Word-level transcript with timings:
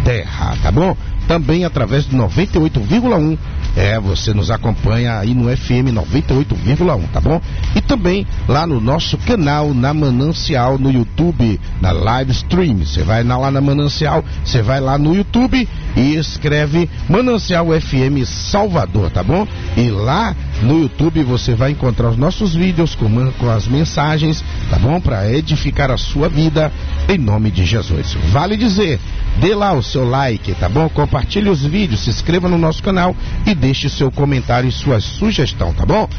Terra, 0.03 0.57
tá 0.63 0.71
bom? 0.71 0.97
Também 1.27 1.65
através 1.65 2.05
do 2.05 2.17
98,1 2.17 3.37
é, 3.75 3.99
você 3.99 4.33
nos 4.33 4.51
acompanha 4.51 5.17
aí 5.17 5.33
no 5.33 5.45
FM 5.55 5.89
98,1, 5.93 7.07
tá 7.11 7.19
bom? 7.19 7.41
E 7.75 7.81
também 7.81 8.25
lá 8.47 8.67
no 8.67 8.79
nosso 8.79 9.17
canal 9.17 9.73
na 9.73 9.93
Manancial 9.93 10.77
no 10.77 10.91
YouTube, 10.91 11.59
na 11.81 11.91
live 11.91 12.31
stream. 12.31 12.77
Você 12.77 13.01
vai 13.01 13.23
lá 13.23 13.49
na 13.49 13.61
Manancial, 13.61 14.23
você 14.45 14.61
vai 14.61 14.79
lá 14.79 14.97
no 14.97 15.15
YouTube 15.15 15.67
e 15.95 16.15
escreve 16.15 16.87
Manancial 17.09 17.67
FM 17.69 18.25
Salvador, 18.25 19.09
tá 19.09 19.23
bom? 19.23 19.47
E 19.75 19.89
lá 19.89 20.35
no 20.61 20.81
YouTube 20.81 21.23
você 21.23 21.55
vai 21.55 21.71
encontrar 21.71 22.09
os 22.09 22.17
nossos 22.17 22.53
vídeos 22.53 22.93
com, 22.93 23.31
com 23.33 23.49
as 23.49 23.67
mensagens, 23.67 24.43
tá 24.69 24.77
bom? 24.77 24.99
Para 24.99 25.31
edificar 25.31 25.89
a 25.89 25.97
sua 25.97 26.29
vida 26.29 26.71
em 27.09 27.17
nome 27.17 27.49
de 27.49 27.65
Jesus. 27.65 28.15
Vale 28.31 28.55
dizer, 28.55 28.99
dê 29.37 29.55
lá 29.55 29.73
o 29.73 29.81
seu 29.81 30.07
like, 30.07 30.53
tá 30.55 30.69
bom? 30.69 30.87
Compartilhe 31.13 31.47
os 31.47 31.63
vídeos, 31.63 32.05
se 32.05 32.09
inscreva 32.09 32.49
no 32.49 32.57
nosso 32.57 32.81
canal 32.81 33.15
e 33.45 33.53
deixe 33.53 33.87
seu 33.87 34.11
comentário 34.11 34.67
e 34.67 34.71
sua 34.71 34.99
sugestão, 34.99 35.71
tá 35.71 35.85
bom? 35.85 36.09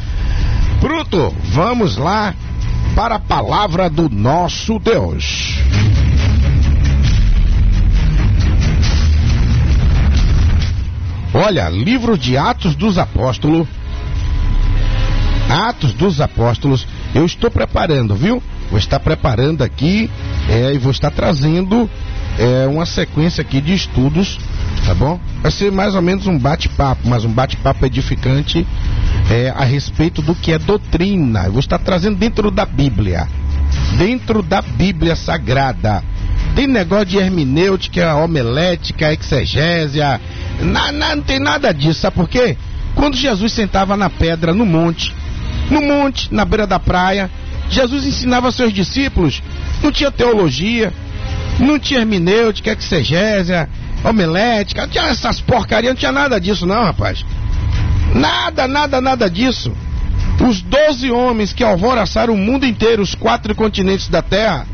Pronto, 0.79 1.35
vamos 1.49 1.97
lá 1.97 2.33
para 2.95 3.15
a 3.15 3.19
palavra 3.19 3.89
do 3.89 4.09
nosso 4.09 4.79
Deus. 4.79 5.59
Olha, 11.33 11.67
livro 11.67 12.17
de 12.17 12.37
Atos 12.37 12.73
dos 12.73 12.97
Apóstolos. 12.97 13.67
Atos 15.49 15.91
dos 15.91 16.21
Apóstolos, 16.21 16.87
eu 17.13 17.25
estou 17.25 17.51
preparando, 17.51 18.15
viu? 18.15 18.41
Vou 18.69 18.79
estar 18.79 19.01
preparando 19.01 19.61
aqui 19.61 20.09
é, 20.49 20.73
e 20.73 20.77
vou 20.77 20.93
estar 20.93 21.11
trazendo 21.11 21.89
é, 22.37 22.67
uma 22.67 22.85
sequência 22.85 23.41
aqui 23.41 23.61
de 23.61 23.73
estudos, 23.73 24.37
tá 24.85 24.93
bom? 24.93 25.19
Vai 25.41 25.51
ser 25.51 25.71
mais 25.71 25.95
ou 25.95 26.01
menos 26.01 26.27
um 26.27 26.37
bate-papo, 26.37 27.07
mas 27.07 27.23
um 27.23 27.31
bate-papo 27.31 27.85
edificante 27.85 28.65
é, 29.29 29.53
a 29.55 29.63
respeito 29.63 30.21
do 30.21 30.35
que 30.35 30.51
é 30.51 30.59
doutrina. 30.59 31.45
Eu 31.45 31.53
vou 31.53 31.59
estar 31.59 31.79
trazendo 31.79 32.17
dentro 32.17 32.51
da 32.51 32.65
Bíblia, 32.65 33.27
dentro 33.97 34.41
da 34.41 34.61
Bíblia 34.61 35.15
Sagrada. 35.15 36.03
Tem 36.55 36.67
negócio 36.67 37.05
de 37.05 37.17
hermenêutica, 37.17 38.15
homilética, 38.15 39.13
exegésia, 39.13 40.19
na, 40.61 40.91
na, 40.91 41.15
não 41.15 41.23
tem 41.23 41.39
nada 41.39 41.73
disso, 41.73 42.01
sabe 42.01 42.15
por 42.15 42.29
quê? 42.29 42.57
Quando 42.95 43.17
Jesus 43.17 43.51
sentava 43.51 43.97
na 43.97 44.09
pedra, 44.09 44.53
no 44.53 44.65
monte, 44.65 45.13
no 45.69 45.81
monte, 45.81 46.33
na 46.33 46.45
beira 46.45 46.65
da 46.65 46.79
praia, 46.79 47.29
Jesus 47.69 48.05
ensinava 48.05 48.51
seus 48.51 48.71
discípulos, 48.71 49.41
não 49.83 49.91
tinha 49.91 50.11
teologia, 50.11 50.93
não 51.59 51.79
tinha 51.79 52.01
hermenêutica, 52.01 52.71
exegésia, 52.71 53.69
homilética, 54.03 54.81
não 54.81 54.89
tinha 54.89 55.05
essas 55.05 55.39
porcarias, 55.39 55.93
não 55.93 55.99
tinha 55.99 56.11
nada 56.11 56.39
disso 56.39 56.65
não, 56.65 56.83
rapaz. 56.83 57.25
Nada, 58.13 58.67
nada, 58.67 59.01
nada 59.01 59.29
disso. 59.29 59.71
Os 60.47 60.61
doze 60.61 61.11
homens 61.11 61.53
que 61.53 61.63
alvoraçaram 61.63 62.33
o 62.33 62.37
mundo 62.37 62.65
inteiro, 62.65 63.01
os 63.01 63.15
quatro 63.15 63.55
continentes 63.55 64.09
da 64.09 64.21
Terra, 64.21 64.67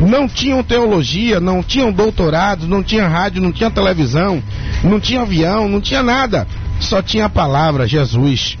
não 0.00 0.28
tinham 0.28 0.62
teologia, 0.62 1.38
não 1.40 1.62
tinham 1.62 1.92
doutorados, 1.92 2.66
não 2.66 2.82
tinha 2.82 3.06
rádio, 3.06 3.42
não 3.42 3.52
tinha 3.52 3.70
televisão, 3.70 4.42
não 4.82 4.98
tinha 4.98 5.22
avião, 5.22 5.68
não 5.68 5.80
tinha 5.80 6.02
nada. 6.02 6.46
Só 6.80 7.02
tinha 7.02 7.26
a 7.26 7.30
palavra, 7.30 7.86
Jesus. 7.86 8.56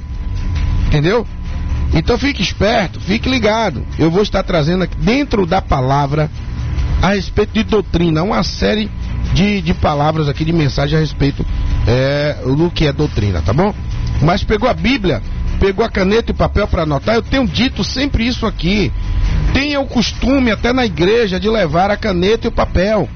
Entendeu? 0.86 1.26
Então 1.94 2.18
fique 2.18 2.42
esperto, 2.42 3.00
fique 3.00 3.28
ligado. 3.28 3.84
Eu 3.98 4.10
vou 4.10 4.22
estar 4.22 4.42
trazendo 4.42 4.84
aqui 4.84 4.96
dentro 4.98 5.46
da 5.46 5.62
palavra 5.62 6.30
a 7.02 7.14
respeito 7.14 7.52
de 7.52 7.62
doutrina, 7.62 8.22
uma 8.22 8.42
série 8.42 8.90
de, 9.32 9.60
de 9.62 9.74
palavras 9.74 10.28
aqui, 10.28 10.44
de 10.44 10.52
mensagem 10.52 10.96
a 10.96 11.00
respeito 11.00 11.44
é, 11.86 12.36
do 12.44 12.70
que 12.70 12.86
é 12.86 12.92
doutrina, 12.92 13.40
tá 13.42 13.52
bom? 13.52 13.74
Mas 14.22 14.44
pegou 14.44 14.68
a 14.68 14.74
Bíblia, 14.74 15.22
pegou 15.58 15.84
a 15.84 15.88
caneta 15.88 16.30
e 16.30 16.34
papel 16.34 16.66
para 16.68 16.82
anotar, 16.82 17.14
eu 17.14 17.22
tenho 17.22 17.46
dito 17.46 17.82
sempre 17.82 18.26
isso 18.26 18.46
aqui. 18.46 18.92
Tenha 19.52 19.80
o 19.80 19.86
costume, 19.86 20.50
até 20.50 20.72
na 20.72 20.84
igreja, 20.84 21.40
de 21.40 21.48
levar 21.48 21.90
a 21.90 21.96
caneta 21.96 22.46
e 22.46 22.48
o 22.48 22.52
papel. 22.52 23.08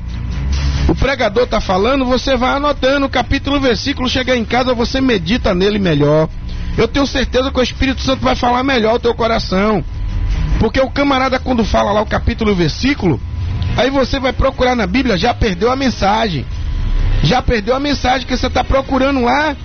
O 0.88 0.94
pregador 0.94 1.44
está 1.44 1.60
falando, 1.60 2.04
você 2.04 2.36
vai 2.36 2.56
anotando 2.56 3.06
o 3.06 3.10
capítulo, 3.10 3.56
o 3.56 3.60
versículo, 3.60 4.08
chegar 4.08 4.36
em 4.36 4.44
casa, 4.44 4.74
você 4.74 5.00
medita 5.00 5.54
nele 5.54 5.78
melhor. 5.78 6.28
Eu 6.76 6.88
tenho 6.88 7.06
certeza 7.06 7.50
que 7.50 7.58
o 7.58 7.62
Espírito 7.62 8.02
Santo 8.02 8.22
vai 8.22 8.34
falar 8.34 8.62
melhor 8.62 8.96
o 8.96 8.98
teu 8.98 9.14
coração. 9.14 9.84
Porque 10.58 10.80
o 10.80 10.90
camarada, 10.90 11.38
quando 11.38 11.64
fala 11.64 11.92
lá 11.92 12.02
o 12.02 12.06
capítulo 12.06 12.50
e 12.50 12.52
o 12.52 12.56
versículo, 12.56 13.20
Aí 13.76 13.90
você 13.90 14.20
vai 14.20 14.32
procurar 14.32 14.76
na 14.76 14.86
Bíblia, 14.86 15.16
já 15.16 15.34
perdeu 15.34 15.70
a 15.70 15.76
mensagem. 15.76 16.46
Já 17.22 17.40
perdeu 17.42 17.74
a 17.74 17.80
mensagem 17.80 18.26
que 18.26 18.36
você 18.36 18.46
está 18.46 18.62
procurando 18.62 19.20
lá 19.20 19.56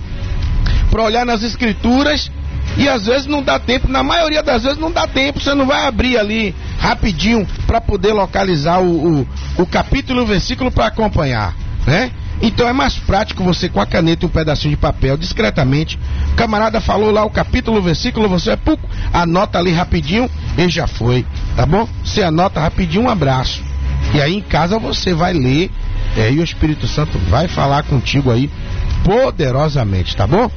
para 0.90 1.02
olhar 1.02 1.24
nas 1.24 1.42
escrituras 1.42 2.30
e 2.76 2.88
às 2.88 3.06
vezes 3.06 3.26
não 3.26 3.42
dá 3.42 3.58
tempo, 3.58 3.88
na 3.88 4.02
maioria 4.02 4.42
das 4.42 4.62
vezes 4.62 4.78
não 4.78 4.90
dá 4.90 5.06
tempo, 5.06 5.40
você 5.40 5.54
não 5.54 5.66
vai 5.66 5.86
abrir 5.86 6.18
ali 6.18 6.54
rapidinho 6.78 7.46
para 7.66 7.80
poder 7.80 8.12
localizar 8.12 8.80
o, 8.80 9.20
o, 9.20 9.28
o 9.58 9.66
capítulo 9.66 10.22
o 10.22 10.26
versículo 10.26 10.70
para 10.70 10.86
acompanhar, 10.86 11.54
né? 11.86 12.10
Então 12.42 12.66
é 12.66 12.72
mais 12.72 12.94
prático 12.94 13.44
você 13.44 13.68
com 13.68 13.80
a 13.80 13.86
caneta 13.86 14.24
e 14.24 14.26
um 14.26 14.30
pedacinho 14.30 14.70
de 14.70 14.80
papel, 14.80 15.16
discretamente. 15.18 15.98
O 16.32 16.36
camarada 16.36 16.80
falou 16.80 17.10
lá 17.10 17.22
o 17.22 17.30
capítulo, 17.30 17.78
o 17.78 17.82
versículo, 17.82 18.28
você 18.28 18.56
pouco, 18.56 18.88
anota 19.12 19.58
ali 19.58 19.72
rapidinho 19.72 20.30
e 20.56 20.68
já 20.68 20.86
foi, 20.86 21.26
tá 21.54 21.66
bom? 21.66 21.86
Você 22.02 22.22
anota 22.22 22.58
rapidinho, 22.58 23.04
um 23.04 23.10
abraço. 23.10 23.69
E 24.14 24.20
aí 24.20 24.36
em 24.36 24.42
casa 24.42 24.78
você 24.78 25.14
vai 25.14 25.32
ler 25.32 25.70
é, 26.16 26.32
e 26.32 26.40
o 26.40 26.44
Espírito 26.44 26.86
Santo 26.88 27.18
vai 27.30 27.46
falar 27.46 27.84
contigo 27.84 28.30
aí 28.30 28.50
poderosamente, 29.04 30.16
tá 30.16 30.26
bom? 30.26 30.50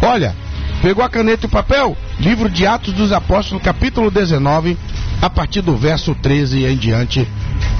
Olha, 0.00 0.34
pegou 0.80 1.04
a 1.04 1.08
caneta 1.08 1.46
e 1.46 1.48
o 1.48 1.50
papel? 1.50 1.96
Livro 2.18 2.48
de 2.48 2.66
Atos 2.66 2.94
dos 2.94 3.12
Apóstolos, 3.12 3.62
capítulo 3.62 4.10
19, 4.10 4.78
a 5.20 5.28
partir 5.28 5.60
do 5.60 5.76
verso 5.76 6.14
13 6.14 6.60
e 6.60 6.66
em 6.66 6.76
diante. 6.76 7.26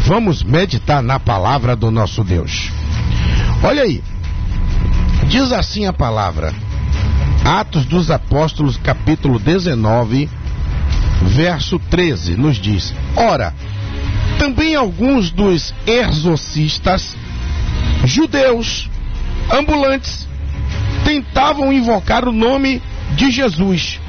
Vamos 0.04 0.42
meditar 0.42 1.02
na 1.02 1.18
palavra 1.20 1.76
do 1.76 1.90
nosso 1.90 2.24
Deus. 2.24 2.70
Olha 3.62 3.82
aí, 3.82 4.02
diz 5.28 5.52
assim 5.52 5.86
a 5.86 5.92
palavra, 5.92 6.52
Atos 7.44 7.84
dos 7.84 8.10
Apóstolos, 8.10 8.76
capítulo 8.76 9.38
19, 9.38 10.28
verso 11.22 11.78
13, 11.78 12.36
nos 12.36 12.56
diz: 12.56 12.92
Ora, 13.16 13.54
também 14.42 14.74
alguns 14.74 15.30
dos 15.30 15.72
exorcistas 15.86 17.14
judeus 18.04 18.90
ambulantes 19.48 20.26
tentavam 21.04 21.72
invocar 21.72 22.26
o 22.26 22.32
nome 22.32 22.82
de 23.14 23.30
Jesus 23.30 24.00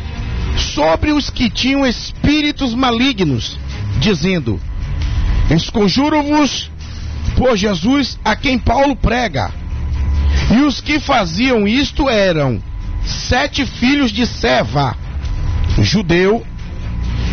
sobre 0.57 1.11
os 1.11 1.29
que 1.29 1.51
tinham 1.51 1.85
espíritos 1.85 2.73
malignos, 2.73 3.59
dizendo: 3.99 4.59
Esconjuro-vos 5.51 6.71
por 7.37 7.55
Jesus 7.55 8.17
a 8.25 8.35
quem 8.35 8.57
Paulo 8.57 8.95
prega. 8.95 9.53
E 10.51 10.61
os 10.63 10.81
que 10.81 10.99
faziam 10.99 11.67
isto 11.67 12.09
eram 12.09 12.59
sete 13.05 13.67
filhos 13.67 14.11
de 14.11 14.25
Seva, 14.25 14.97
judeu, 15.77 16.43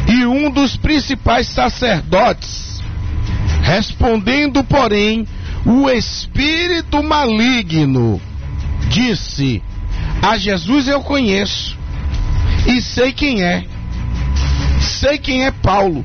e 0.06 0.26
um 0.26 0.50
dos 0.50 0.76
principais 0.76 1.46
sacerdotes 1.46 2.69
Respondendo, 3.70 4.64
porém, 4.64 5.24
o 5.64 5.88
espírito 5.88 7.00
maligno 7.04 8.20
disse: 8.88 9.62
A 10.20 10.36
Jesus 10.36 10.88
eu 10.88 11.00
conheço 11.02 11.78
e 12.66 12.82
sei 12.82 13.12
quem 13.12 13.44
é. 13.44 13.64
Sei 14.80 15.18
quem 15.18 15.44
é 15.44 15.52
Paulo. 15.52 16.04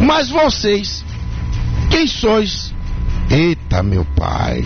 Mas 0.00 0.30
vocês, 0.30 1.04
quem 1.88 2.08
sois? 2.08 2.74
Eita, 3.30 3.80
meu 3.80 4.04
pai. 4.04 4.64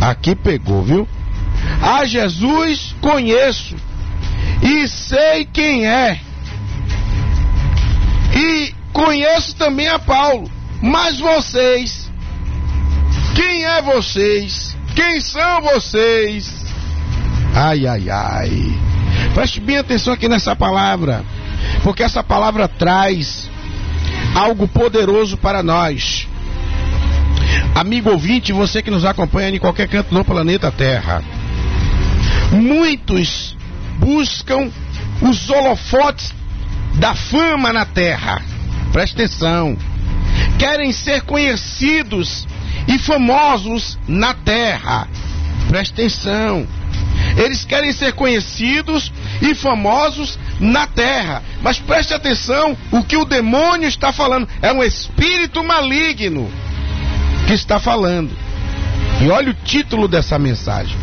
Aqui 0.00 0.34
pegou, 0.34 0.82
viu? 0.82 1.06
A 1.82 2.06
Jesus 2.06 2.96
conheço 3.02 3.76
e 4.62 4.88
sei 4.88 5.44
quem 5.44 5.86
é. 5.86 6.18
E 8.34 8.74
conheço 8.94 9.54
também 9.56 9.88
a 9.88 9.98
Paulo. 9.98 10.61
Mas 10.82 11.20
vocês, 11.20 12.10
quem 13.36 13.64
é 13.64 13.80
vocês? 13.80 14.76
Quem 14.96 15.20
são 15.20 15.62
vocês? 15.62 16.52
Ai, 17.54 17.86
ai, 17.86 18.10
ai. 18.10 18.80
Preste 19.32 19.60
bem 19.60 19.78
atenção 19.78 20.12
aqui 20.12 20.28
nessa 20.28 20.56
palavra, 20.56 21.24
porque 21.84 22.02
essa 22.02 22.22
palavra 22.24 22.66
traz 22.66 23.48
algo 24.34 24.66
poderoso 24.66 25.36
para 25.36 25.62
nós. 25.62 26.26
Amigo 27.74 28.10
ouvinte, 28.10 28.52
você 28.52 28.82
que 28.82 28.90
nos 28.90 29.04
acompanha 29.04 29.50
em 29.50 29.58
qualquer 29.60 29.88
canto 29.88 30.12
do 30.12 30.24
planeta 30.24 30.70
Terra. 30.72 31.22
Muitos 32.50 33.56
buscam 33.98 34.70
os 35.20 35.48
holofotes 35.48 36.34
da 36.96 37.14
fama 37.14 37.72
na 37.72 37.86
terra. 37.86 38.42
Preste 38.92 39.14
atenção. 39.14 39.76
Querem 40.62 40.92
ser 40.92 41.22
conhecidos 41.22 42.46
e 42.86 42.96
famosos 42.96 43.98
na 44.06 44.32
terra. 44.32 45.08
Preste 45.68 45.92
atenção. 45.92 46.68
Eles 47.36 47.64
querem 47.64 47.92
ser 47.92 48.12
conhecidos 48.12 49.12
e 49.40 49.56
famosos 49.56 50.38
na 50.60 50.86
terra. 50.86 51.42
Mas 51.62 51.80
preste 51.80 52.14
atenção, 52.14 52.76
o 52.92 53.02
que 53.02 53.16
o 53.16 53.24
demônio 53.24 53.88
está 53.88 54.12
falando 54.12 54.46
é 54.62 54.72
um 54.72 54.84
espírito 54.84 55.64
maligno 55.64 56.48
que 57.48 57.54
está 57.54 57.80
falando. 57.80 58.30
E 59.20 59.28
olha 59.30 59.50
o 59.50 59.54
título 59.54 60.06
dessa 60.06 60.38
mensagem. 60.38 60.96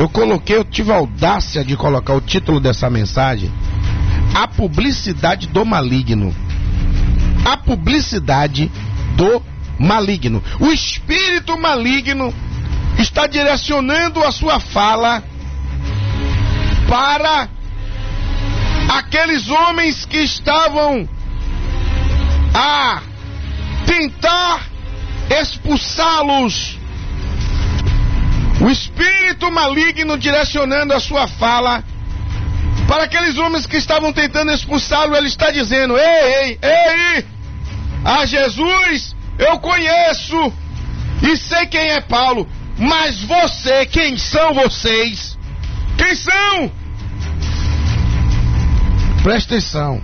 Eu 0.00 0.08
coloquei, 0.08 0.56
eu 0.56 0.64
tive 0.64 0.92
a 0.92 0.96
audácia 0.96 1.62
de 1.62 1.76
colocar 1.76 2.14
o 2.14 2.22
título 2.22 2.58
dessa 2.58 2.88
mensagem: 2.88 3.52
A 4.34 4.48
publicidade 4.48 5.46
do 5.46 5.62
maligno. 5.66 6.34
A 7.48 7.56
publicidade 7.56 8.70
do 9.16 9.42
maligno. 9.78 10.44
O 10.60 10.70
espírito 10.70 11.56
maligno 11.56 12.34
está 12.98 13.26
direcionando 13.26 14.22
a 14.22 14.30
sua 14.30 14.60
fala 14.60 15.22
para 16.86 17.48
aqueles 18.98 19.48
homens 19.48 20.04
que 20.04 20.18
estavam 20.18 21.08
a 22.54 23.00
tentar 23.86 24.66
expulsá-los. 25.40 26.76
O 28.60 28.68
espírito 28.68 29.50
maligno 29.50 30.18
direcionando 30.18 30.92
a 30.92 31.00
sua 31.00 31.26
fala 31.26 31.82
para 32.86 33.04
aqueles 33.04 33.38
homens 33.38 33.64
que 33.64 33.78
estavam 33.78 34.12
tentando 34.12 34.52
expulsá-lo, 34.52 35.16
ele 35.16 35.28
está 35.28 35.50
dizendo: 35.50 35.96
Ei, 35.96 36.04
ei, 36.34 36.58
ei, 36.62 37.37
a 38.08 38.24
Jesus 38.24 39.14
eu 39.38 39.58
conheço 39.58 40.52
e 41.22 41.36
sei 41.36 41.66
quem 41.66 41.90
é 41.90 42.00
Paulo, 42.00 42.48
mas 42.78 43.22
você, 43.22 43.84
quem 43.84 44.16
são 44.16 44.54
vocês? 44.54 45.36
Quem 45.98 46.14
são? 46.14 46.72
Presta 49.22 49.56
atenção. 49.56 50.00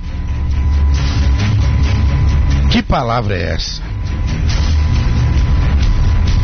Que 2.71 2.83
palavra 2.83 3.37
é 3.37 3.55
essa? 3.55 3.83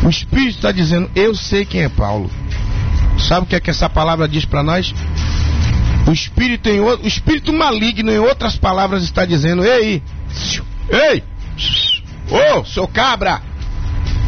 O 0.03 0.09
Espírito 0.09 0.55
está 0.55 0.71
dizendo: 0.71 1.11
Eu 1.15 1.35
sei 1.35 1.63
quem 1.63 1.83
é 1.83 1.89
Paulo. 1.89 2.31
Sabe 3.19 3.45
o 3.45 3.49
que 3.49 3.55
é 3.55 3.59
que 3.59 3.69
essa 3.69 3.87
palavra 3.87 4.27
diz 4.27 4.45
para 4.45 4.63
nós? 4.63 4.95
O 6.07 6.11
Espírito, 6.11 6.69
em, 6.69 6.79
o 6.79 7.05
Espírito 7.05 7.53
maligno, 7.53 8.11
em 8.11 8.17
outras 8.17 8.55
palavras, 8.55 9.03
está 9.03 9.25
dizendo: 9.25 9.63
Ei, 9.63 10.01
ei, 10.89 11.23
ô, 12.29 12.59
oh, 12.59 12.65
seu 12.65 12.87
cabra, 12.87 13.41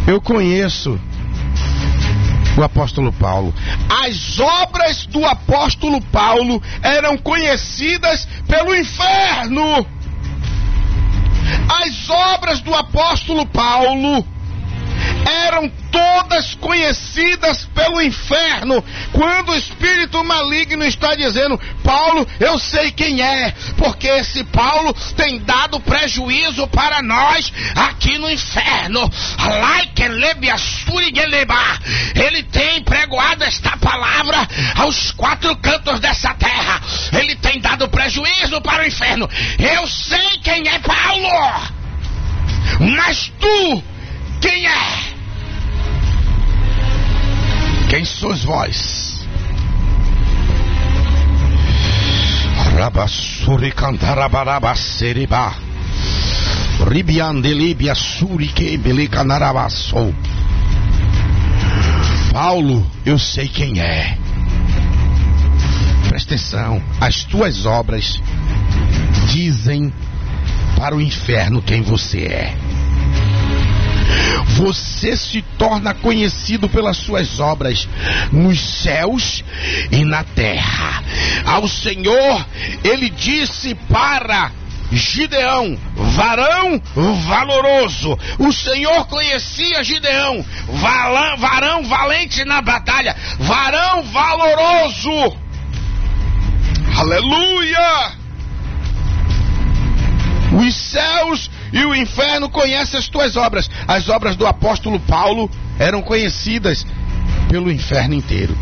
eu 0.08 0.22
conheço 0.22 1.00
o 2.58 2.64
apóstolo 2.64 3.12
Paulo. 3.12 3.54
As 4.06 4.40
obras 4.40 5.06
do 5.08 5.26
apóstolo 5.26 6.02
Paulo 6.02 6.62
eram 6.82 7.18
conhecidas 7.18 8.28
pelo 8.48 8.76
inferno. 8.76 9.86
As 11.84 12.10
obras 12.10 12.62
do 12.62 12.74
apóstolo 12.74 13.46
Paulo 13.48 14.26
eram 15.48 15.72
todas 15.94 16.56
conhecidas 16.56 17.66
pelo 17.76 18.02
inferno. 18.02 18.84
Quando 19.12 19.52
o 19.52 19.56
espírito 19.56 20.24
maligno 20.24 20.84
está 20.84 21.14
dizendo, 21.14 21.60
Paulo, 21.84 22.28
eu 22.40 22.58
sei 22.58 22.92
quem 22.92 23.22
é, 23.22 23.54
porque 23.78 24.08
esse 24.08 24.44
Paulo 24.46 24.92
tem 25.16 25.40
dado 25.42 25.80
prejuízo 25.80 26.68
para 26.68 27.04
nós 27.04 27.54
aqui 27.76 28.18
no 28.18 28.30
inferno. 28.30 29.10
Ele 32.16 32.42
tem 32.44 32.84
pregoado 32.84 33.44
esta 33.44 33.78
palavra 33.78 34.48
aos 34.76 35.12
quatro 35.12 35.56
cantos 35.58 36.00
dessa 36.00 36.34
terra. 36.34 36.82
Ele 37.14 37.36
tem 37.36 37.62
dado 37.62 37.88
prejuízo 37.88 38.60
para 38.62 38.82
o 38.82 38.88
inferno. 38.88 39.30
Eu 39.60 39.88
sei 39.88 40.40
quem 40.44 40.68
é 40.68 40.80
Paulo. 40.80 41.72
Mas 42.80 43.32
tu, 43.40 43.84
quem 44.42 44.66
é? 44.66 45.03
Quem 47.94 48.06
sois 48.06 48.44
vós? 48.44 49.20
Rabassuri 52.76 53.72
cantarabarabaceriba. 53.72 55.54
Ribiandelibia 56.90 57.94
belicanarabassou. 58.80 60.12
Paulo, 62.32 62.84
eu 63.06 63.20
sei 63.20 63.48
quem 63.48 63.80
é. 63.80 64.18
Presta 66.10 66.34
atenção, 66.34 66.82
as 67.00 67.24
tuas 67.26 67.68
obras 67.68 68.20
dizem 69.28 69.94
para 70.76 70.96
o 70.96 71.00
inferno 71.00 71.62
quem 71.62 71.84
você 71.84 72.24
é 72.24 72.73
você 74.46 75.16
se 75.18 75.42
torna 75.58 75.94
conhecido 75.94 76.70
pelas 76.70 76.98
suas 76.98 77.40
obras 77.40 77.88
nos 78.32 78.60
céus 78.60 79.44
e 79.92 80.04
na 80.06 80.24
terra. 80.24 81.04
Ao 81.46 81.68
Senhor, 81.68 82.46
ele 82.84 83.10
disse 83.10 83.76
para 83.76 84.52
Gideão, 84.92 85.78
varão 85.96 86.82
valoroso. 87.28 88.18
O 88.38 88.52
Senhor 88.52 89.06
conhecia 89.08 89.84
Gideão, 89.84 90.46
varão 91.38 91.84
valente 91.84 92.46
na 92.46 92.62
batalha, 92.62 93.16
varão 93.40 94.04
valoroso. 94.04 95.38
Aleluia! 96.96 98.12
Os 100.54 100.76
céus 100.76 101.50
e 101.74 101.84
o 101.84 101.96
inferno 101.96 102.48
conhecem 102.48 103.00
as 103.00 103.08
tuas 103.08 103.36
obras. 103.36 103.68
As 103.88 104.08
obras 104.08 104.36
do 104.36 104.46
apóstolo 104.46 105.00
Paulo 105.00 105.50
eram 105.80 106.04
conhecidas 106.04 106.86
pelo 107.50 107.72
inferno 107.72 108.14
inteiro. 108.14 108.56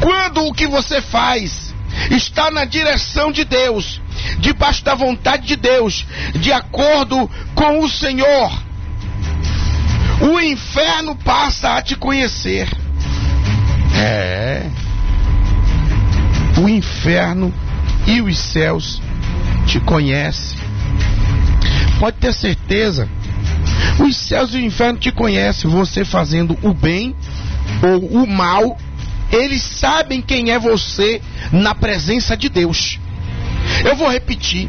Quando 0.00 0.46
o 0.46 0.52
que 0.54 0.66
você 0.66 1.02
faz 1.02 1.74
está 2.10 2.50
na 2.50 2.64
direção 2.64 3.30
de 3.30 3.44
Deus, 3.44 4.00
debaixo 4.38 4.82
da 4.82 4.94
vontade 4.94 5.46
de 5.46 5.56
Deus, 5.56 6.06
de 6.34 6.50
acordo 6.50 7.30
com 7.54 7.80
o 7.80 7.88
Senhor, 7.88 8.50
o 10.22 10.40
inferno 10.40 11.14
passa 11.14 11.74
a 11.74 11.82
te 11.82 11.94
conhecer. 11.94 12.66
É. 13.94 14.70
O 16.58 16.68
inferno 16.68 17.52
e 18.06 18.22
os 18.22 18.38
céus 18.38 19.02
te 19.66 19.78
conhecem 19.80 20.61
pode 22.02 22.16
ter 22.16 22.34
certeza. 22.34 23.08
Os 24.00 24.16
céus 24.16 24.52
e 24.52 24.56
o 24.56 24.60
inferno 24.60 24.98
te 24.98 25.12
conhecem, 25.12 25.70
você 25.70 26.04
fazendo 26.04 26.58
o 26.60 26.74
bem 26.74 27.14
ou 27.80 28.24
o 28.24 28.26
mal, 28.26 28.76
eles 29.30 29.62
sabem 29.62 30.20
quem 30.20 30.50
é 30.50 30.58
você 30.58 31.22
na 31.52 31.76
presença 31.76 32.36
de 32.36 32.48
Deus. 32.48 32.98
Eu 33.84 33.94
vou 33.94 34.10
repetir: 34.10 34.68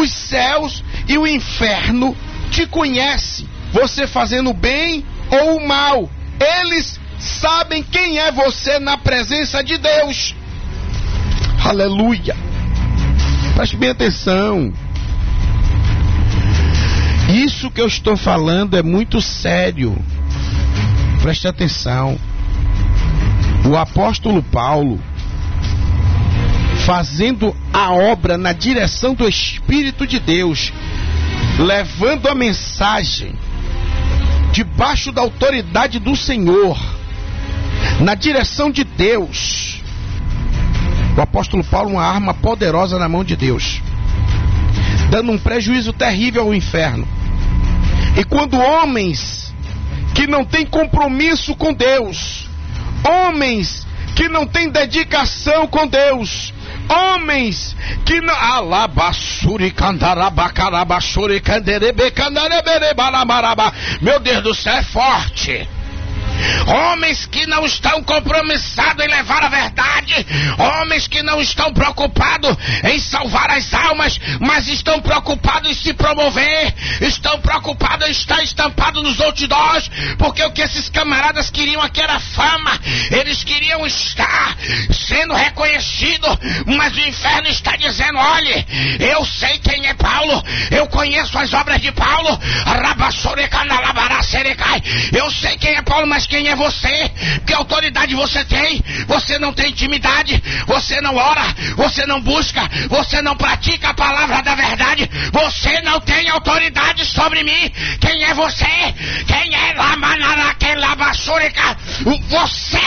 os 0.00 0.12
céus 0.12 0.84
e 1.08 1.18
o 1.18 1.26
inferno 1.26 2.16
te 2.52 2.64
conhecem, 2.64 3.48
você 3.72 4.06
fazendo 4.06 4.50
o 4.50 4.54
bem 4.54 5.04
ou 5.32 5.56
o 5.56 5.66
mal. 5.66 6.08
Eles 6.60 7.00
sabem 7.18 7.82
quem 7.82 8.20
é 8.20 8.30
você 8.30 8.78
na 8.78 8.96
presença 8.96 9.64
de 9.64 9.78
Deus. 9.78 10.32
Aleluia. 11.64 12.36
Preste 13.56 13.76
bem 13.76 13.90
atenção. 13.90 14.72
Isso 17.28 17.70
que 17.70 17.80
eu 17.80 17.86
estou 17.86 18.16
falando 18.16 18.76
é 18.76 18.82
muito 18.82 19.20
sério. 19.20 19.96
Preste 21.22 21.46
atenção. 21.46 22.18
O 23.64 23.76
apóstolo 23.76 24.42
Paulo, 24.42 25.00
fazendo 26.84 27.54
a 27.72 27.92
obra 27.92 28.36
na 28.36 28.52
direção 28.52 29.14
do 29.14 29.28
Espírito 29.28 30.06
de 30.06 30.18
Deus, 30.18 30.72
levando 31.58 32.28
a 32.28 32.34
mensagem 32.34 33.34
debaixo 34.52 35.12
da 35.12 35.22
autoridade 35.22 35.98
do 35.98 36.16
Senhor, 36.16 36.78
na 38.00 38.14
direção 38.14 38.70
de 38.70 38.84
Deus, 38.84 39.80
o 41.16 41.20
apóstolo 41.20 41.62
Paulo 41.62 41.90
uma 41.90 42.04
arma 42.04 42.34
poderosa 42.34 42.98
na 42.98 43.08
mão 43.08 43.22
de 43.22 43.36
Deus, 43.36 43.80
dando 45.12 45.30
um 45.30 45.36
prejuízo 45.36 45.92
terrível 45.92 46.44
ao 46.44 46.54
inferno. 46.54 47.06
E 48.16 48.24
quando 48.24 48.58
homens 48.58 49.54
que 50.14 50.26
não 50.26 50.42
têm 50.42 50.64
compromisso 50.64 51.54
com 51.54 51.74
Deus, 51.74 52.48
homens 53.06 53.86
que 54.16 54.26
não 54.26 54.46
têm 54.46 54.70
dedicação 54.70 55.66
com 55.66 55.86
Deus, 55.86 56.54
homens 56.88 57.76
que 58.06 58.22
não. 58.22 58.34
Meu 64.00 64.18
Deus 64.18 64.42
do 64.42 64.54
céu, 64.54 64.76
é 64.76 64.82
forte 64.82 65.68
homens 66.66 67.26
que 67.26 67.46
não 67.46 67.64
estão 67.64 68.02
compromissados 68.02 69.04
em 69.04 69.08
levar 69.08 69.44
a 69.44 69.48
verdade, 69.48 70.26
homens 70.58 71.06
que 71.06 71.22
não 71.22 71.40
estão 71.40 71.72
preocupados 71.72 72.56
em 72.84 72.98
salvar 72.98 73.50
as 73.50 73.72
almas, 73.72 74.18
mas 74.40 74.68
estão 74.68 75.00
preocupados 75.00 75.70
em 75.70 75.74
se 75.74 75.92
promover, 75.92 76.74
estão 77.00 77.40
preocupados 77.40 78.08
em 78.08 78.10
estar 78.10 78.42
estampado 78.42 79.02
nos 79.02 79.20
outdoors, 79.20 79.90
porque 80.18 80.42
o 80.44 80.52
que 80.52 80.62
esses 80.62 80.88
camaradas 80.88 81.50
queriam 81.50 81.80
aqui 81.82 82.00
era 82.00 82.18
fama, 82.20 82.78
eles 83.10 83.44
queriam 83.44 83.86
estar 83.86 84.56
sendo 84.90 85.34
reconhecidos, 85.34 86.36
mas 86.66 86.94
o 86.96 87.00
inferno 87.00 87.48
está 87.48 87.76
dizendo: 87.76 88.18
olhe, 88.18 88.66
eu 89.00 89.24
sei 89.24 89.58
quem 89.58 89.86
é 89.86 89.94
Paulo, 89.94 90.42
eu 90.70 90.86
conheço 90.86 91.38
as 91.38 91.52
obras 91.52 91.80
de 91.80 91.92
Paulo, 91.92 92.38
eu 95.12 95.30
sei 95.30 95.56
quem 95.58 95.74
é 95.76 95.82
Paulo, 95.82 96.06
mas 96.06 96.26
quem 96.32 96.48
é 96.48 96.56
você? 96.56 97.10
Que 97.46 97.52
autoridade 97.52 98.14
você 98.14 98.42
tem? 98.46 98.82
Você 99.06 99.38
não 99.38 99.52
tem 99.52 99.68
intimidade, 99.68 100.42
você 100.66 100.98
não 101.02 101.14
ora, 101.14 101.44
você 101.76 102.06
não 102.06 102.22
busca, 102.22 102.66
você 102.88 103.20
não 103.20 103.36
pratica 103.36 103.90
a 103.90 103.94
palavra 103.94 104.40
da 104.40 104.54
verdade, 104.54 105.10
você 105.30 105.82
não 105.82 106.00
tem 106.00 106.30
autoridade 106.30 107.04
sobre 107.04 107.44
mim. 107.44 107.70
Quem 108.00 108.24
é 108.24 108.32
você? 108.32 108.64
Quem 109.26 109.54
é 109.54 109.74
Lamanaraquelabasurica? 109.74 111.76
Você! 112.30 112.78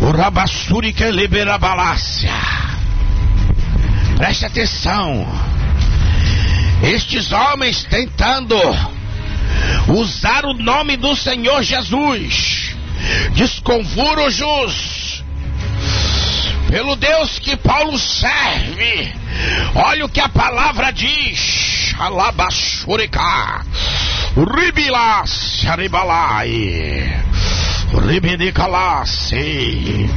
O 0.00 0.10
Rabassuri 0.10 0.92
que 0.92 1.08
libera 1.12 1.56
balácia. 1.58 2.34
Preste 4.16 4.46
atenção. 4.46 5.55
Estes 6.82 7.32
homens 7.32 7.84
tentando 7.84 8.56
usar 9.88 10.44
o 10.44 10.54
nome 10.54 10.96
do 10.96 11.16
Senhor 11.16 11.62
Jesus, 11.62 12.74
desconvuro-os 13.34 15.24
pelo 16.68 16.96
Deus 16.96 17.38
que 17.38 17.56
Paulo 17.56 17.98
serve. 17.98 19.12
Olha 19.74 20.04
o 20.04 20.08
que 20.08 20.20
a 20.20 20.28
palavra 20.28 20.92
diz. 20.92 21.94
Alabashurika. 21.98 23.64
Ribilas, 24.36 25.64
Ribalai. 25.76 27.22
Ribidicalase. 28.06 30.10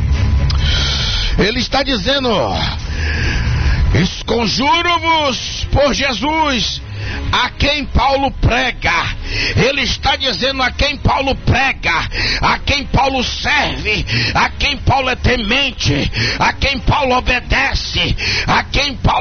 Ele 1.38 1.60
está 1.60 1.84
dizendo: 1.84 2.30
Esconjuro-vos 3.94 5.59
por 5.71 5.93
Jesus 5.93 6.81
a 7.31 7.49
quem 7.51 7.85
Paulo 7.85 8.31
prega. 8.31 9.15
Ele 9.55 9.81
está 9.81 10.15
dizendo 10.15 10.62
a 10.62 10.71
quem 10.71 10.98
Paulo 10.98 11.36
prega, 11.36 12.07
a 12.41 12.59
quem 12.59 12.86
Paulo 12.86 13.24
serve, 13.24 14.05
a 14.33 14.50
quem 14.50 14.77
Paulo 14.77 15.09
é 15.09 15.15
temente, 15.15 16.12
a 16.39 16.53
quem 16.53 16.79
Paulo 16.79 17.17
obedece, 17.17 18.15
a 18.48 18.63
quem 18.63 18.95
Paulo 18.95 19.19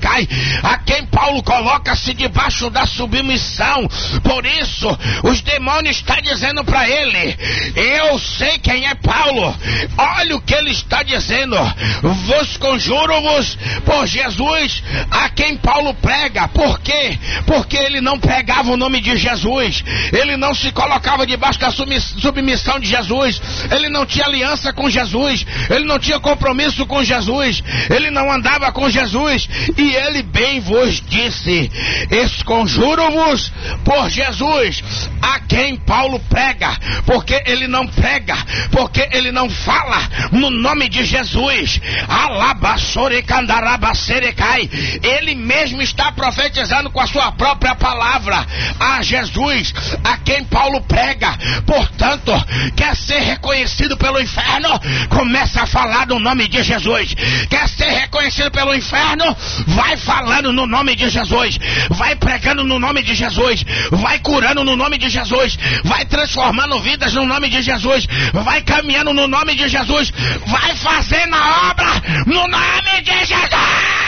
cai, 0.00 0.28
a 0.62 0.78
quem 0.78 1.06
Paulo 1.06 1.42
coloca-se 1.42 2.14
debaixo 2.14 2.70
da 2.70 2.86
submissão. 2.86 3.88
Por 4.22 4.44
isso, 4.44 4.88
os 5.22 5.40
demônios 5.42 5.96
estão 5.96 6.16
dizendo 6.22 6.64
para 6.64 6.88
ele: 6.88 7.36
Eu 7.76 8.18
sei 8.18 8.58
quem 8.58 8.86
é 8.86 8.94
Paulo. 8.94 9.54
Olha 9.96 10.36
o 10.36 10.40
que 10.40 10.54
ele 10.54 10.70
está 10.70 11.02
dizendo. 11.02 11.56
Vos 12.02 12.56
conjuro-vos 12.56 13.56
por 13.84 14.06
Jesus, 14.06 14.82
a 15.10 15.28
quem 15.30 15.56
Paulo 15.56 15.94
prega. 15.94 16.48
Por 16.48 16.80
quê? 16.80 17.18
Porque 17.46 17.76
ele 17.76 18.00
não 18.00 18.18
pregava 18.18 18.70
o 18.70 18.76
nome 18.76 19.00
de 19.00 19.16
Jesus, 19.16 19.84
ele 20.12 20.36
não 20.36 20.54
se 20.54 20.70
colocava 20.72 21.26
debaixo 21.26 21.58
da 21.58 21.70
submissão 21.70 22.78
de 22.78 22.88
Jesus, 22.88 23.40
ele 23.70 23.88
não 23.88 24.06
tinha 24.06 24.26
aliança 24.26 24.72
com 24.72 24.88
Jesus, 24.88 25.44
ele 25.70 25.84
não 25.84 25.98
tinha 25.98 26.20
compromisso 26.20 26.86
com 26.86 27.02
Jesus, 27.02 27.62
ele 27.90 28.10
não 28.10 28.30
andava 28.30 28.72
com 28.72 28.88
Jesus, 28.88 29.48
e 29.76 29.94
ele 29.94 30.22
bem 30.22 30.60
vos 30.60 31.00
disse: 31.00 31.70
Esconjuro-vos 32.10 33.52
por 33.84 34.08
Jesus, 34.10 34.82
a 35.20 35.40
quem 35.40 35.76
Paulo 35.76 36.20
prega, 36.28 36.76
porque 37.04 37.42
ele 37.46 37.66
não 37.66 37.86
prega, 37.86 38.36
porque 38.70 39.08
ele 39.12 39.32
não 39.32 39.48
fala 39.50 39.98
no 40.32 40.50
nome 40.50 40.88
de 40.88 41.04
Jesus. 41.04 41.80
Alabassore 42.08 43.22
candarabacerecai. 43.22 44.68
Ele 45.02 45.34
mesmo 45.34 45.82
está 45.82 46.12
profetizando 46.12 46.90
com 46.90 47.00
a 47.00 47.06
sua 47.06 47.31
própria 47.32 47.74
palavra 47.74 48.46
a 48.78 49.02
Jesus, 49.02 49.72
a 50.04 50.16
quem 50.18 50.44
Paulo 50.44 50.80
prega. 50.82 51.36
Portanto, 51.66 52.32
quer 52.76 52.96
ser 52.96 53.20
reconhecido 53.20 53.96
pelo 53.96 54.20
inferno? 54.20 54.68
Começa 55.08 55.62
a 55.62 55.66
falar 55.66 56.06
no 56.06 56.18
nome 56.18 56.48
de 56.48 56.62
Jesus. 56.62 57.14
Quer 57.48 57.68
ser 57.68 57.90
reconhecido 57.90 58.50
pelo 58.50 58.74
inferno? 58.74 59.36
Vai 59.68 59.96
falando 59.96 60.52
no 60.52 60.66
nome 60.66 60.94
de 60.94 61.08
Jesus. 61.08 61.58
Vai 61.90 62.14
pregando 62.16 62.64
no 62.64 62.78
nome 62.78 63.02
de 63.02 63.14
Jesus. 63.14 63.64
Vai 63.90 64.18
curando 64.18 64.64
no 64.64 64.76
nome 64.76 64.98
de 64.98 65.08
Jesus. 65.08 65.58
Vai 65.84 66.04
transformando 66.04 66.80
vidas 66.80 67.12
no 67.14 67.26
nome 67.26 67.48
de 67.48 67.62
Jesus. 67.62 68.06
Vai 68.32 68.62
caminhando 68.62 69.12
no 69.12 69.26
nome 69.26 69.54
de 69.54 69.68
Jesus. 69.68 70.12
Vai 70.46 70.76
fazendo 70.76 71.34
a 71.34 71.70
obra 71.70 72.02
no 72.26 72.46
nome 72.48 73.02
de 73.02 73.24
Jesus. 73.24 74.01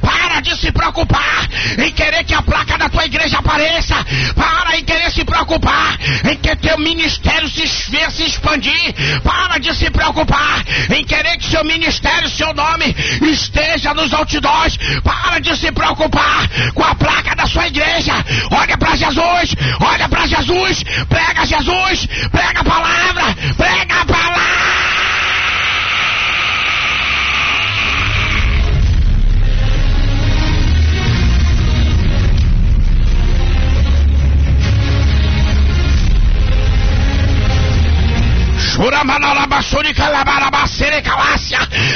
Para 0.00 0.40
de 0.40 0.56
se 0.56 0.72
preocupar 0.72 1.48
em 1.78 1.92
querer 1.92 2.24
que 2.24 2.34
a 2.34 2.42
placa 2.42 2.76
da 2.76 2.88
tua 2.88 3.04
igreja 3.04 3.38
apareça. 3.38 3.94
Para 4.34 4.76
em 4.76 4.84
querer 4.84 5.10
se 5.10 5.24
preocupar 5.24 5.98
em 6.28 6.36
que 6.36 6.56
teu 6.56 6.78
ministério 6.78 7.48
se, 7.48 7.66
se 7.66 8.24
expandir. 8.24 8.94
Para 9.22 9.58
de 9.58 9.74
se 9.74 9.90
preocupar 9.90 10.64
em 10.90 11.04
querer 11.04 11.36
que 11.38 11.48
seu 11.48 11.64
ministério, 11.64 12.28
seu 12.28 12.52
nome 12.52 12.94
esteja 13.22 13.94
nos 13.94 14.12
outdoors. 14.12 14.76
Para 15.02 15.38
de 15.38 15.56
se 15.56 15.70
preocupar 15.72 16.48
com 16.74 16.84
a 16.84 16.94
placa 16.94 17.34
da 17.34 17.46
sua 17.46 17.68
igreja. 17.68 18.12
Olha 18.50 18.76
para 18.76 18.96
Jesus, 18.96 19.54
olha 19.80 20.08
para 20.08 20.26
Jesus, 20.26 20.84
prega 21.08 21.46
Jesus, 21.46 22.06
prega 22.30 22.60
a 22.60 22.64
palavra, 22.64 23.36
prega 23.56 24.00
a 24.00 24.04
palavra. 24.04 24.95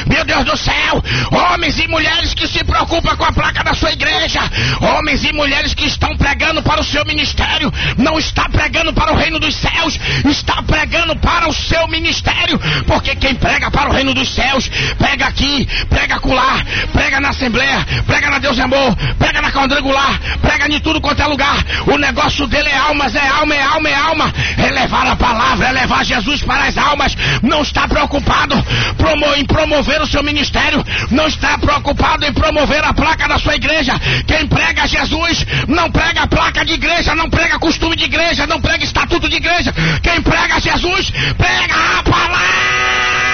Meu 0.07 0.25
Deus 0.25 0.45
do 0.45 0.57
céu, 0.57 1.03
homens 1.31 1.79
e 1.79 1.87
mulheres 1.89 2.35
que 2.35 2.47
se 2.47 2.65
preocupam 2.65 3.17
com 3.17 3.25
a 3.25 3.33
placa 3.33 3.63
da 3.63 3.75
sua 3.75 3.93
igreja, 3.93 4.41
homens 4.81 5.25
e 5.25 5.33
mulheres 5.33 5.75
que 5.75 5.87
estão 5.87 6.17
pregando 6.17 6.63
para 6.63 6.81
o 6.81 6.85
seu 6.85 7.05
ministério, 7.05 7.73
não 7.97 8.19
está 8.19 8.49
pregando 8.49 8.93
para 8.93 9.13
o 9.13 9.17
reino 9.17 9.39
dos 9.39 9.55
céus, 9.57 9.99
está 10.25 10.63
pregando 10.63 11.15
para 11.17 11.49
o 11.49 11.53
seu 11.53 11.87
ministério, 11.89 12.59
porque 12.87 13.15
quem 13.17 13.35
prega 13.35 13.71
para 13.71 13.91
o 13.91 13.93
reino 13.93 14.15
dos 14.15 14.35
céus, 14.35 14.69
prega 14.99 15.27
aqui, 15.27 15.69
prega 15.89 16.17
acolá, 16.17 16.65
prega 16.93 17.21
na 17.21 17.31
assembleia, 17.31 17.87
prega 18.07 18.31
na 18.31 18.39
Deus 18.39 18.59
é 18.59 18.63
Amor, 18.63 18.97
prega 19.19 19.43
na 19.43 19.51
quadrangular, 19.51 20.21
prega 20.41 20.67
em 20.69 20.81
tudo 20.81 21.01
quanto 21.01 21.23
é 21.23 21.27
lugar. 21.27 21.57
O 21.87 21.97
negócio 21.99 22.47
dele 22.47 22.69
é 22.69 22.77
almas, 22.77 23.15
é 23.15 23.27
alma, 23.27 23.55
é 23.55 23.63
alma, 23.63 23.89
é 23.89 23.95
alma, 23.95 24.33
é 24.59 24.71
levar 24.71 25.07
a 25.07 25.17
palavra, 25.17 25.69
é 25.69 25.73
levar 25.73 26.05
Jesus 26.05 26.43
para 26.43 26.70
as 26.71 26.79
almas, 26.79 27.17
não 27.43 27.63
está 27.63 27.87
preocupado 27.87 28.55
em 29.37 29.45
promover 29.45 30.01
o 30.01 30.07
seu 30.07 30.23
ministério, 30.23 30.85
não 31.11 31.27
está 31.27 31.59
preocupado 31.59 32.25
em 32.25 32.33
promover 32.33 32.85
a 32.85 32.95
placa 32.95 33.29
da 33.29 33.39
sua 33.39 33.57
igreja. 33.57 33.93
Quem 34.27 34.47
prega 34.47 34.87
Jesus 34.87 35.45
não 35.69 35.91
prega 35.91 36.27
placa 36.27 36.65
de 36.65 36.75
igreja, 36.75 37.15
não 37.15 37.29
prega 37.29 37.59
costume 37.59 37.97
de 37.97 38.05
igreja, 38.05 38.47
não 38.47 38.61
prega 38.61 38.85
estatuto 38.85 39.29
de 39.29 39.37
igreja. 39.37 39.73
Quem 40.03 40.23
prega 40.23 40.61
Jesus, 40.61 41.11
prega 41.37 41.75
a 41.99 42.03
palavra. 42.03 43.30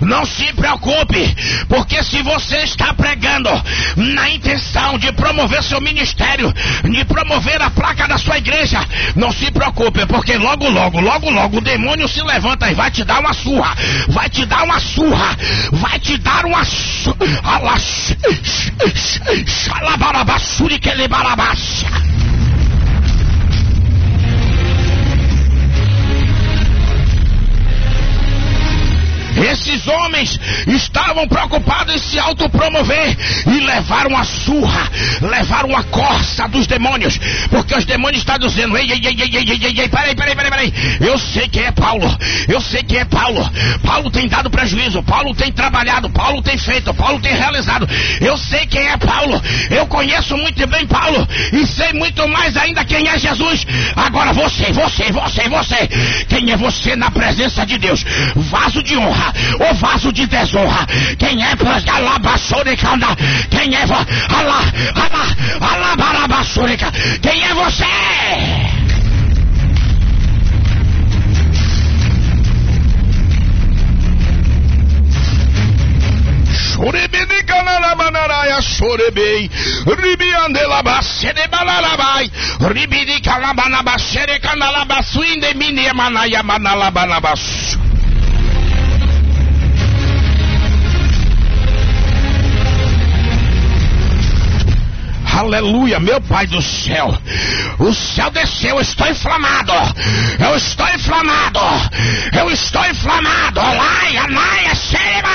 Não 0.00 0.24
se 0.26 0.52
preocupe, 0.52 1.36
porque 1.68 2.02
se 2.02 2.22
você 2.22 2.58
está 2.58 2.92
pregando 2.94 3.50
na 3.96 4.30
intenção 4.30 4.98
de 4.98 5.12
promover 5.12 5.62
seu 5.62 5.80
ministério, 5.80 6.52
de 6.84 7.04
promover 7.04 7.60
a 7.62 7.70
placa 7.70 8.06
da 8.06 8.18
sua 8.18 8.38
igreja, 8.38 8.80
não 9.14 9.32
se 9.32 9.50
preocupe, 9.50 10.04
porque 10.06 10.36
logo, 10.36 10.68
logo, 10.68 11.00
logo, 11.00 11.30
logo 11.30 11.58
o 11.58 11.60
demônio 11.60 12.08
se 12.08 12.22
levanta 12.22 12.70
e 12.70 12.74
vai 12.74 12.90
te 12.90 13.04
dar 13.04 13.20
uma 13.20 13.32
surra, 13.32 13.74
vai 14.08 14.28
te 14.28 14.44
dar 14.44 14.64
uma 14.64 14.80
surra, 14.80 15.36
vai 15.72 15.98
te 15.98 16.16
dar 16.18 16.44
uma 16.44 16.64
surra. 16.64 17.18
Esses 29.38 29.86
homens 29.86 30.38
estavam 30.66 31.26
preocupados 31.28 31.94
em 31.94 31.98
se 31.98 32.18
autopromover 32.18 33.16
e 33.46 33.60
levaram 33.60 34.16
a 34.16 34.24
surra, 34.24 34.90
levaram 35.20 35.76
a 35.76 35.82
corça 35.84 36.48
dos 36.48 36.66
demônios, 36.66 37.18
porque 37.50 37.74
os 37.74 37.84
demônios 37.84 38.22
estão 38.22 38.38
dizendo: 38.38 38.76
ei, 38.76 38.90
ei, 38.90 39.00
ei, 39.04 39.16
ei, 39.20 39.30
ei, 39.36 39.50
ei, 39.50 39.60
ei, 39.62 39.80
ei, 39.80 39.88
peraí, 39.88 40.14
peraí, 40.14 40.34
peraí, 40.34 40.50
peraí, 40.50 40.74
eu 41.00 41.18
sei 41.18 41.48
quem 41.48 41.64
é 41.64 41.70
Paulo, 41.70 42.06
eu 42.48 42.60
sei 42.60 42.82
quem 42.82 42.98
é 42.98 43.04
Paulo. 43.04 43.48
Paulo 43.82 44.10
tem 44.10 44.28
dado 44.28 44.50
prejuízo, 44.50 45.02
Paulo 45.02 45.34
tem 45.34 45.52
trabalhado, 45.52 46.10
Paulo 46.10 46.42
tem 46.42 46.58
feito, 46.58 46.92
Paulo 46.94 47.20
tem 47.20 47.34
realizado. 47.34 47.88
Eu 48.20 48.36
sei 48.36 48.66
quem 48.66 48.86
é 48.88 48.96
Paulo, 48.96 49.40
eu 49.70 49.86
conheço 49.86 50.36
muito 50.36 50.66
bem 50.66 50.86
Paulo 50.86 51.26
e 51.52 51.66
sei 51.66 51.92
muito 51.92 52.26
mais 52.28 52.56
ainda 52.56 52.84
quem 52.84 53.08
é 53.08 53.18
Jesus. 53.18 53.66
Agora 53.94 54.32
você, 54.32 54.72
você, 54.72 55.12
você, 55.12 55.48
você, 55.48 55.88
quem 56.28 56.50
é 56.50 56.56
você 56.56 56.96
na 56.96 57.10
presença 57.10 57.64
de 57.64 57.78
Deus? 57.78 58.04
Vaso 58.36 58.82
de 58.82 58.96
honra 58.96 59.27
o 59.60 59.74
vaso 59.74 60.12
de 60.12 60.26
desonra. 60.26 60.86
Quem 61.18 61.42
é 61.42 61.54
Alabassuricanda? 61.90 63.06
Quem 63.50 63.74
é 63.74 63.82
Alá, 63.82 64.60
Alá, 64.94 65.72
Alabarabassurica? 65.72 66.92
Quem 67.22 67.44
é 67.44 67.54
você? 67.54 67.84
Chorebedi 76.78 77.42
canaramanaraia 77.44 78.62
chorebei. 78.62 79.50
Ribiandela 79.84 80.82
basere 80.82 81.48
balarabai. 81.48 82.30
Ribidi 82.72 83.20
calabana 83.20 83.82
basere 83.82 84.38
canalabasuinde 84.38 85.54
mine 85.54 85.92
manaya 85.92 86.42
manalabanabasu. 86.42 87.87
Aleluia, 95.38 96.00
meu 96.00 96.20
Pai 96.20 96.48
do 96.48 96.60
céu. 96.60 97.16
O 97.78 97.94
céu 97.94 98.28
desceu, 98.28 98.74
eu 98.74 98.80
estou 98.80 99.06
inflamado. 99.06 99.72
Eu 100.36 100.56
estou 100.56 100.88
inflamado. 100.88 101.60
Eu 102.36 102.50
estou 102.50 102.84
inflamado. 102.84 103.60
Olai, 103.60 104.16
anaia, 104.16 104.74
serema. 104.74 105.28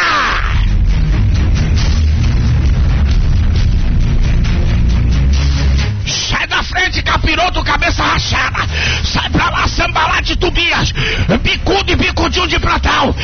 Sai 6.06 6.48
da 6.48 6.62
frente, 6.64 7.02
capiroto, 7.02 7.64
cabeça 7.64 8.04
rachada. 8.04 8.60
Sai 9.06 9.30
pra 9.30 9.50
lá, 9.52 9.68
sambalá 9.70 10.20
de 10.20 10.36
Tubias. 10.36 10.92
Bicudo 11.42 11.94
e 11.94 11.96
bicudinho 11.96 12.48
de 12.50 12.60
Platão. 12.60 13.16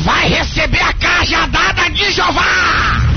Vai 0.00 0.28
receber 0.30 0.82
a 0.82 0.92
cajadada 0.94 1.88
de 1.90 2.10
Jeová. 2.10 3.13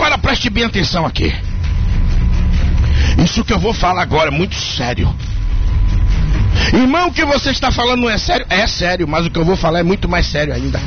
Agora 0.00 0.16
preste 0.16 0.48
bem 0.48 0.64
atenção 0.64 1.04
aqui. 1.04 1.30
Isso 3.22 3.44
que 3.44 3.52
eu 3.52 3.58
vou 3.58 3.74
falar 3.74 4.00
agora 4.00 4.28
é 4.28 4.30
muito 4.30 4.54
sério. 4.54 5.14
Irmão, 6.72 7.08
o 7.08 7.12
que 7.12 7.22
você 7.22 7.50
está 7.50 7.70
falando 7.70 8.00
não 8.00 8.08
é 8.08 8.16
sério? 8.16 8.46
É 8.48 8.66
sério, 8.66 9.06
mas 9.06 9.26
o 9.26 9.30
que 9.30 9.38
eu 9.38 9.44
vou 9.44 9.56
falar 9.56 9.80
é 9.80 9.82
muito 9.82 10.08
mais 10.08 10.24
sério 10.24 10.54
ainda. 10.54 10.80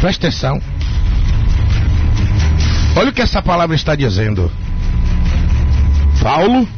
Preste 0.00 0.26
atenção. 0.26 0.60
Olha 2.96 3.10
o 3.10 3.12
que 3.12 3.22
essa 3.22 3.40
palavra 3.40 3.76
está 3.76 3.94
dizendo. 3.94 4.50
Paulo, 6.20 6.68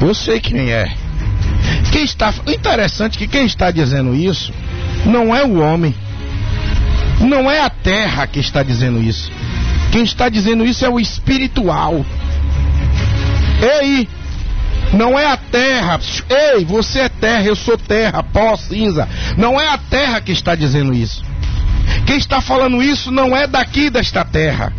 eu 0.00 0.14
sei 0.14 0.40
quem 0.40 0.72
é. 0.72 0.90
Quem 1.92 2.04
está, 2.04 2.32
interessante 2.46 3.18
que 3.18 3.28
quem 3.28 3.44
está 3.44 3.70
dizendo 3.70 4.14
isso 4.14 4.50
não 5.04 5.36
é 5.36 5.44
o 5.44 5.60
homem, 5.60 5.94
não 7.20 7.50
é 7.50 7.60
a 7.60 7.68
terra 7.68 8.26
que 8.26 8.40
está 8.40 8.62
dizendo 8.62 9.02
isso. 9.02 9.30
Quem 9.94 10.02
está 10.02 10.28
dizendo 10.28 10.66
isso 10.66 10.84
é 10.84 10.88
o 10.88 10.98
espiritual. 10.98 12.04
Ei, 13.62 14.08
não 14.92 15.16
é 15.16 15.24
a 15.24 15.36
terra. 15.36 16.00
Ei, 16.28 16.64
você 16.64 17.02
é 17.02 17.08
terra, 17.08 17.44
eu 17.44 17.54
sou 17.54 17.78
terra, 17.78 18.20
pó, 18.20 18.56
cinza. 18.56 19.08
Não 19.38 19.60
é 19.60 19.68
a 19.68 19.78
terra 19.78 20.20
que 20.20 20.32
está 20.32 20.56
dizendo 20.56 20.92
isso. 20.92 21.22
Quem 22.08 22.16
está 22.16 22.40
falando 22.40 22.82
isso 22.82 23.12
não 23.12 23.36
é 23.36 23.46
daqui 23.46 23.88
desta 23.88 24.24
terra. 24.24 24.72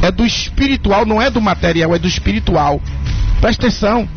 É 0.00 0.12
do 0.12 0.24
espiritual, 0.24 1.04
não 1.04 1.20
é 1.20 1.28
do 1.28 1.40
material, 1.40 1.92
é 1.92 1.98
do 1.98 2.06
espiritual. 2.06 2.80
Presta 3.40 3.66
atenção. 3.66 4.08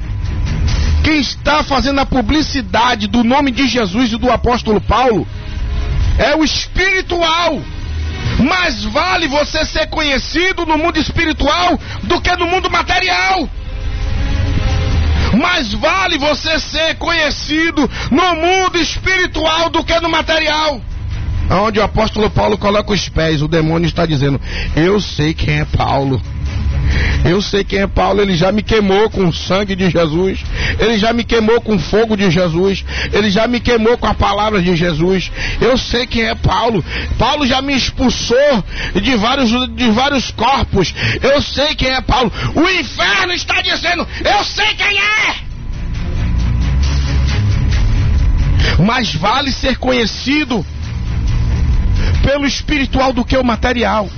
Quem 1.04 1.22
está 1.22 1.64
fazendo 1.64 2.02
a 2.02 2.06
publicidade 2.06 3.08
do 3.08 3.24
nome 3.24 3.50
de 3.50 3.68
Jesus 3.68 4.14
e 4.14 4.18
do 4.18 4.30
apóstolo 4.30 4.80
Paulo 4.80 5.28
é 6.20 6.36
o 6.36 6.44
espiritual. 6.44 7.60
Mais 8.40 8.84
vale 8.86 9.28
você 9.28 9.66
ser 9.66 9.88
conhecido 9.88 10.66
no 10.66 10.78
mundo 10.78 10.98
espiritual 10.98 11.80
do 12.04 12.22
que 12.22 12.36
no 12.38 12.48
mundo 12.48 12.70
material. 12.70 13.50
Mais 15.38 15.74
vale 15.74 16.18
você 16.18 16.58
ser 16.60 16.96
conhecido 16.96 17.90
no 18.10 18.36
mundo 18.36 18.78
espiritual 18.78 19.70
do 19.70 19.84
que 19.84 20.00
no 20.00 20.10
material. 20.10 20.82
Onde 21.52 21.80
o 21.80 21.84
apóstolo 21.84 22.30
Paulo 22.30 22.58
coloca 22.58 22.94
os 22.94 23.10
pés, 23.10 23.42
o 23.42 23.48
demônio 23.48 23.88
está 23.88 24.06
dizendo: 24.06 24.40
Eu 24.76 25.00
sei 25.02 25.34
quem 25.34 25.60
é 25.60 25.66
Paulo. 25.66 26.22
Eu 27.26 27.42
sei 27.42 27.64
quem 27.64 27.80
é 27.80 27.88
Paulo, 27.88 28.22
ele 28.22 28.36
já 28.36 28.52
me 28.52 28.64
queimou 28.64 29.10
com 29.10 29.28
o 29.28 29.34
sangue 29.34 29.76
de 29.76 29.90
Jesus, 29.90 30.40
ele 30.80 30.98
já 30.98 31.12
me 31.12 31.24
queimou 31.24 31.60
com 31.62 31.76
o 31.76 31.80
fogo 31.80 32.16
de 32.16 32.32
Jesus, 32.32 32.84
ele 33.12 33.30
já 33.30 33.48
me 33.48 33.60
queimou 33.60 33.98
com 33.98 34.08
a 34.08 34.14
palavra 34.14 34.62
de 34.62 34.76
Jesus. 34.76 35.32
Eu 35.62 35.78
sei 35.78 36.08
quem 36.08 36.24
é 36.24 36.36
Paulo. 36.36 36.84
Paulo 37.18 37.46
já 37.46 37.62
me 37.62 37.76
expulsou 37.76 38.64
de 39.02 39.16
vários, 39.16 39.50
de 39.76 39.92
vários 39.92 40.32
corpos. 40.32 40.94
Eu 41.22 41.42
sei 41.42 41.76
quem 41.76 41.90
é 41.90 42.02
Paulo. 42.02 42.32
O 42.56 42.70
inferno 42.70 43.34
está 43.34 43.62
dizendo: 43.62 44.08
Eu 44.24 44.44
sei 44.44 44.74
quem 44.76 44.98
é. 44.98 45.50
Mais 48.84 49.14
vale 49.14 49.52
ser 49.52 49.78
conhecido 49.78 50.66
pelo 52.24 52.46
espiritual 52.46 53.12
do 53.12 53.26
que 53.26 53.38
o 53.38 53.44
material. 53.44 54.10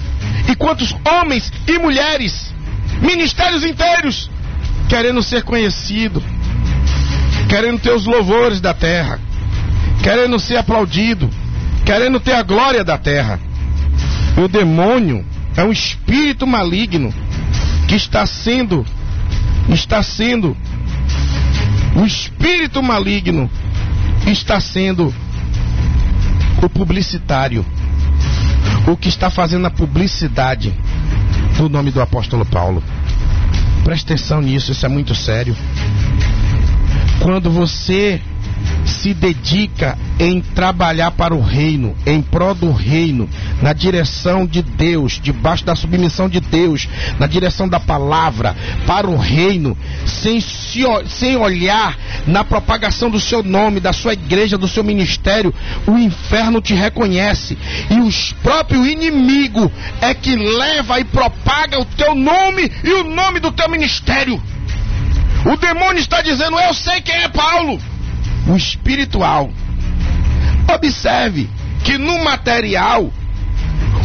E 0.47 0.55
quantos 0.55 0.95
homens 1.05 1.51
e 1.67 1.77
mulheres 1.77 2.50
ministérios 3.01 3.63
inteiros 3.63 4.29
querendo 4.87 5.23
ser 5.23 5.43
conhecido, 5.43 6.21
querendo 7.49 7.79
ter 7.79 7.91
os 7.91 8.05
louvores 8.05 8.61
da 8.61 8.73
terra, 8.73 9.19
querendo 10.03 10.39
ser 10.39 10.57
aplaudido, 10.57 11.29
querendo 11.85 12.19
ter 12.19 12.33
a 12.33 12.43
glória 12.43 12.83
da 12.83 12.97
terra. 12.97 13.39
O 14.37 14.47
demônio 14.47 15.25
é 15.55 15.63
um 15.63 15.71
espírito 15.71 16.45
maligno 16.45 17.13
que 17.87 17.95
está 17.95 18.25
sendo 18.25 18.85
está 19.69 20.01
sendo 20.01 20.55
o 21.95 22.05
espírito 22.05 22.81
maligno 22.81 23.49
está 24.25 24.59
sendo 24.59 25.13
o 26.61 26.69
publicitário, 26.69 27.65
o 28.87 28.95
que 28.95 29.09
está 29.09 29.29
fazendo 29.29 29.65
a 29.67 29.71
publicidade 29.71 30.73
do 31.57 31.69
nome 31.69 31.91
do 31.91 32.01
apóstolo 32.01 32.45
Paulo. 32.45 32.83
Preste 33.83 34.05
atenção 34.05 34.41
nisso, 34.41 34.71
isso 34.71 34.85
é 34.85 34.89
muito 34.89 35.13
sério. 35.15 35.55
Quando 37.21 37.49
você 37.51 38.21
se 38.85 39.13
dedica 39.13 39.97
em 40.19 40.41
trabalhar 40.41 41.11
para 41.11 41.33
o 41.33 41.41
reino, 41.41 41.95
em 42.05 42.21
prol 42.21 42.53
do 42.53 42.71
reino, 42.71 43.29
na 43.61 43.73
direção 43.73 44.45
de 44.45 44.61
Deus, 44.61 45.19
debaixo 45.21 45.65
da 45.65 45.75
submissão 45.75 46.29
de 46.29 46.39
Deus, 46.39 46.87
na 47.19 47.27
direção 47.27 47.67
da 47.67 47.79
palavra, 47.79 48.55
para 48.85 49.09
o 49.09 49.17
reino, 49.17 49.77
sem, 50.05 50.39
se, 50.39 50.83
sem 51.07 51.35
olhar 51.35 51.97
na 52.27 52.43
propagação 52.43 53.09
do 53.09 53.19
seu 53.19 53.43
nome, 53.43 53.79
da 53.79 53.93
sua 53.93 54.13
igreja, 54.13 54.57
do 54.57 54.67
seu 54.67 54.83
ministério, 54.83 55.53
o 55.87 55.97
inferno 55.97 56.61
te 56.61 56.73
reconhece 56.73 57.57
e 57.89 57.95
o 57.95 58.09
próprio 58.41 58.85
inimigo 58.85 59.71
é 60.01 60.13
que 60.13 60.35
leva 60.35 60.99
e 60.99 61.03
propaga 61.03 61.79
o 61.79 61.85
teu 61.85 62.13
nome 62.13 62.71
e 62.83 62.93
o 62.93 63.03
nome 63.03 63.39
do 63.39 63.51
teu 63.51 63.69
ministério. 63.69 64.41
O 65.45 65.57
demônio 65.57 65.99
está 65.99 66.21
dizendo: 66.21 66.59
Eu 66.59 66.73
sei 66.73 67.01
quem 67.01 67.15
é 67.15 67.27
Paulo. 67.29 67.79
O 68.47 68.55
espiritual. 68.55 69.49
Observe 70.73 71.49
que 71.83 71.97
no 71.97 72.23
material, 72.23 73.11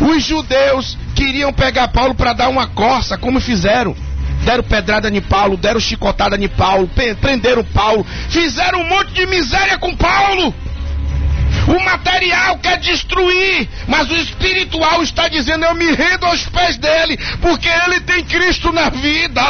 os 0.01 0.23
judeus 0.23 0.97
queriam 1.15 1.53
pegar 1.53 1.89
Paulo 1.89 2.15
para 2.15 2.33
dar 2.33 2.49
uma 2.49 2.67
corça, 2.67 3.17
como 3.17 3.41
fizeram. 3.41 3.95
Deram 4.45 4.63
pedrada 4.63 5.09
em 5.09 5.21
Paulo, 5.21 5.57
deram 5.57 5.81
chicotada 5.81 6.37
em 6.37 6.49
Paulo, 6.49 6.89
prenderam 7.21 7.65
Paulo, 7.65 8.07
fizeram 8.29 8.81
um 8.81 8.89
monte 8.89 9.13
de 9.13 9.27
miséria 9.27 9.79
com 9.79 9.97
Paulo. 9.97 10.55
O 11.67 11.85
material 11.85 12.59
quer 12.59 12.79
destruir, 12.79 13.69
mas 13.89 14.11
o 14.11 14.17
espiritual 14.17 15.03
está 15.03 15.29
dizendo: 15.29 15.65
Eu 15.65 15.75
me 15.75 15.91
rendo 15.93 16.27
aos 16.27 16.43
pés 16.47 16.77
dele, 16.77 17.19
porque 17.41 17.69
ele 17.69 18.01
tem 18.01 18.25
Cristo 18.25 18.73
na 18.73 18.89
vida. 18.91 19.41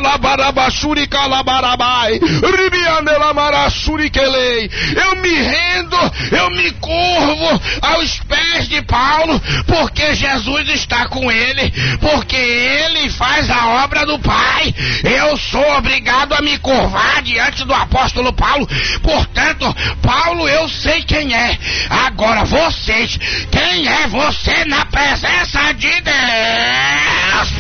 Eu 4.97 5.17
me 5.17 5.35
rendo, 5.35 5.97
eu 6.33 6.51
me 6.51 6.71
curvo 6.73 7.61
aos 7.83 8.19
pés 8.21 8.69
de 8.69 8.83
Paulo, 8.83 9.41
porque 9.67 10.15
Jesus 10.15 10.69
está 10.71 11.09
com 11.09 11.31
ele, 11.31 11.73
porque 12.01 12.37
ele 12.37 13.11
faz 13.11 13.51
a 13.51 13.85
obra 13.85 14.07
do 14.07 14.19
Pai. 14.19 14.75
Eu 15.05 15.37
sou 15.37 15.77
obrigado 15.77 16.33
a 16.35 16.41
me 16.41 16.59
curvar 16.59 17.23
diante 17.23 17.65
do 17.65 17.75
apóstolo 17.75 18.33
Paulo. 18.33 18.67
Portanto, 19.03 19.75
Paulo, 20.03 20.49
eu 20.49 20.69
sei 20.69 21.03
quem 21.03 21.35
é. 21.35 21.59
Agora 22.07 22.45
vocês, 22.45 23.19
quem 23.51 23.89
é 23.89 24.07
você 24.07 24.65
na 24.67 24.87
presença 24.87 25.73
de 25.73 25.91
Deus? 26.03 27.53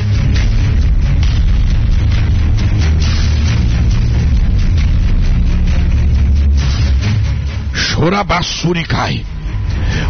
Chorabassuricai. 7.74 9.26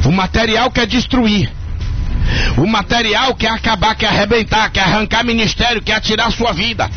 O 0.04 0.12
material 0.12 0.70
quer 0.70 0.86
destruir. 0.86 1.50
O 2.56 2.66
material 2.66 3.34
quer 3.34 3.50
acabar, 3.50 3.94
quer 3.94 4.08
arrebentar, 4.08 4.70
quer 4.70 4.82
arrancar 4.82 5.24
ministério, 5.24 5.82
quer 5.82 5.94
atirar 5.94 6.30
sua 6.32 6.52
vida. 6.52 6.90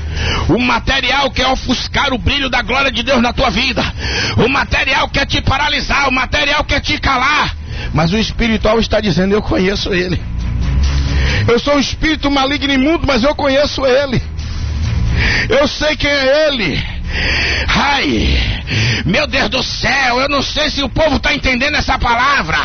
O 0.50 0.60
material 0.60 1.30
quer 1.32 1.48
ofuscar 1.48 2.14
o 2.14 2.18
brilho 2.18 2.50
da 2.50 2.62
glória 2.62 2.92
de 2.92 3.04
Deus 3.04 3.22
na 3.22 3.34
tua 3.34 3.50
vida. 3.50 3.84
O 4.38 4.48
material 4.48 5.08
quer 5.10 5.26
te 5.26 5.42
paralisar, 5.42 6.08
o 6.08 6.12
material 6.12 6.64
quer 6.64 6.82
te 6.82 6.98
calar. 7.00 7.56
Mas 7.94 8.12
o 8.12 8.18
espiritual 8.18 8.80
está 8.80 9.00
dizendo: 9.00 9.34
Eu 9.34 9.42
conheço 9.42 9.94
ele. 9.94 10.22
Eu 11.48 11.60
sou 11.60 11.76
um 11.76 11.80
espírito 11.80 12.30
maligno 12.30 12.72
e 12.72 12.76
imundo, 12.76 13.06
mas 13.08 13.24
eu 13.24 13.36
conheço 13.36 13.86
ele. 13.86 14.22
Eu 15.50 15.68
sei 15.68 15.96
quem 15.96 16.10
é 16.10 16.48
ele. 16.48 16.99
Ai, 17.68 18.64
meu 19.06 19.26
Deus 19.28 19.50
do 19.50 19.64
céu, 19.64 20.20
eu 20.20 20.30
não 20.30 20.42
sei 20.42 20.70
se 20.70 20.84
o 20.84 20.90
povo 20.90 21.16
está 21.16 21.34
entendendo 21.34 21.76
essa 21.76 21.98
palavra. 21.98 22.58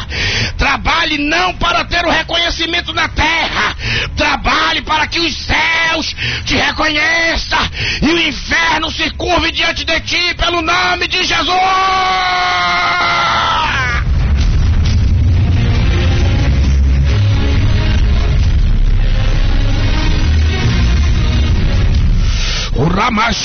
Trabalhe 0.59 1.19
não 1.19 1.55
para 1.55 1.85
ter 1.85 2.05
o 2.05 2.11
reconhecimento 2.11 2.93
na 2.93 3.09
terra, 3.09 3.77
trabalhe 4.17 4.83
para 4.83 5.07
que 5.07 5.19
os 5.19 5.37
céus 5.37 6.15
te 6.45 6.57
reconheçam 6.57 7.59
e 8.03 8.07
o 8.07 8.29
inferno 8.29 8.91
se 8.91 9.11
curve 9.11 9.51
diante 9.53 9.85
de 9.85 10.01
ti 10.01 10.35
pelo 10.35 10.61
nome 10.61 11.09
de 11.09 11.23
Jesus. 11.23 11.49
O 22.77 22.85
Ramashuikelebas. 22.89 23.44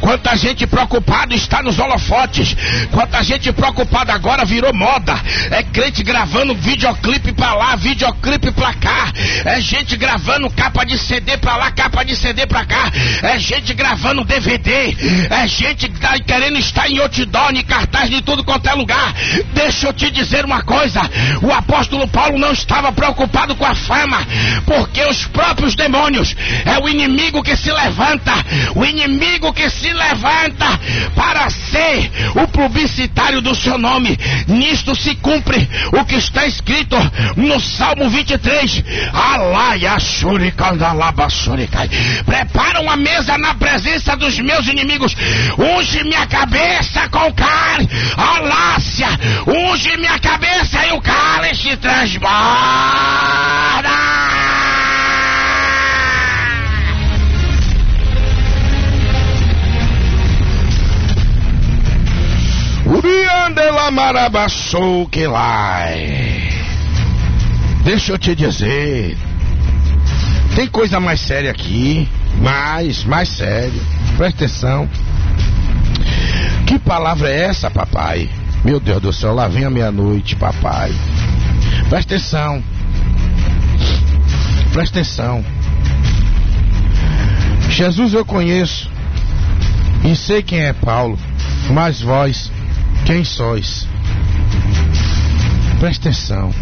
Quanta 0.00 0.36
gente 0.36 0.66
preocupada 0.66 1.34
está 1.34 1.62
nos 1.62 1.78
holofotes. 1.78 2.56
Quanta 2.90 3.22
gente 3.22 3.52
preocupada 3.52 4.12
agora 4.12 4.44
virou 4.44 4.72
moda. 4.72 5.18
É 5.50 5.62
crente 5.62 6.02
gravando 6.02 6.54
videoclipe 6.54 7.32
pra 7.32 7.54
lá, 7.54 7.76
videoclipe 7.76 8.50
pra 8.52 8.74
cá. 8.74 9.12
É 9.44 9.60
gente 9.60 9.96
gravando 9.96 10.50
capa 10.50 10.84
de 10.84 10.98
CD 10.98 11.36
pra 11.36 11.56
lá, 11.56 11.70
capa 11.70 12.04
de 12.04 12.16
CD 12.16 12.46
pra 12.46 12.64
cá. 12.64 12.90
É 13.22 13.38
gente 13.38 13.74
gravando 13.74 14.24
DVD. 14.24 14.96
É 15.30 15.46
gente 15.46 15.88
tá 15.88 16.18
querendo 16.18 16.58
estar 16.58 16.88
em 16.88 16.98
outdoor, 16.98 17.52
em 17.54 17.64
cartaz 17.64 18.10
de 18.10 18.22
tudo 18.22 18.44
quanto 18.44 18.68
é 18.68 18.74
lugar. 18.74 19.14
Deixa 19.52 19.88
eu 19.88 19.92
te 19.92 20.10
dizer 20.10 20.44
uma 20.44 20.62
coisa. 20.62 21.00
O 21.42 21.52
apóstolo 21.52 22.06
Paulo 22.08 22.38
não 22.38 22.52
estava 22.52 22.92
preocupado 22.92 23.54
com 23.54 23.64
a 23.64 23.74
fama, 23.74 24.18
porque 24.66 25.02
os 25.04 25.26
próprios 25.26 25.74
demônios 25.74 26.36
é 26.64 26.78
o 26.78 26.88
inimigo 26.88 27.42
que 27.42 27.56
se 27.56 27.70
levanta, 27.70 28.32
o 28.74 28.84
inimigo 28.84 29.52
que 29.52 29.68
se 29.70 29.92
levanta 29.92 30.66
para 31.14 31.48
ser 31.50 32.10
o 32.34 32.46
publicitário 32.48 33.40
do 33.40 33.54
seu 33.54 33.78
nome. 33.78 34.18
Nisto 34.46 34.94
se 34.94 35.14
cumpre 35.16 35.68
o 35.92 36.04
que 36.04 36.16
está 36.16 36.46
escrito 36.46 36.96
no 37.36 37.60
Salmo 37.60 38.08
23. 38.08 38.84
Prepara 42.24 42.80
uma 42.80 42.96
mesa 42.96 43.38
na 43.38 43.54
presença 43.54 44.16
dos 44.16 44.38
meus 44.38 44.66
inimigos. 44.68 45.14
Unge 45.58 46.04
minha 46.04 46.26
cabeça 46.26 47.08
com 47.08 47.32
carne. 47.32 47.88
Alácia, 48.16 49.08
unge 49.46 49.96
minha 49.96 50.18
cabeça 50.18 50.86
e 50.86 50.92
o 50.92 51.00
cálice 51.00 51.76
transborda. 51.76 52.30
Deixa 67.84 68.12
eu 68.12 68.18
te 68.18 68.34
dizer. 68.34 69.16
Tem 70.54 70.68
coisa 70.68 71.00
mais 71.00 71.20
séria 71.20 71.50
aqui. 71.50 72.08
Mais, 72.40 73.04
mais 73.04 73.28
sério. 73.28 73.80
Presta 74.16 74.44
atenção. 74.44 74.88
Que 76.66 76.78
palavra 76.78 77.28
é 77.28 77.44
essa, 77.44 77.70
papai? 77.70 78.28
Meu 78.64 78.78
Deus 78.78 79.00
do 79.00 79.12
céu, 79.12 79.34
lá 79.34 79.48
vem 79.48 79.64
a 79.64 79.70
meia-noite, 79.70 80.36
papai. 80.36 80.92
Presta 81.88 82.14
atenção. 82.14 82.62
Presta 84.72 85.00
atenção. 85.00 85.44
Jesus 87.70 88.14
eu 88.14 88.24
conheço. 88.24 88.90
E 90.04 90.14
sei 90.14 90.42
quem 90.42 90.60
é 90.60 90.72
Paulo. 90.72 91.18
Mas 91.70 92.00
vós 92.00 92.50
quem 93.10 93.24
sois? 93.24 93.88
Presta 95.80 96.08
atenção. 96.08 96.54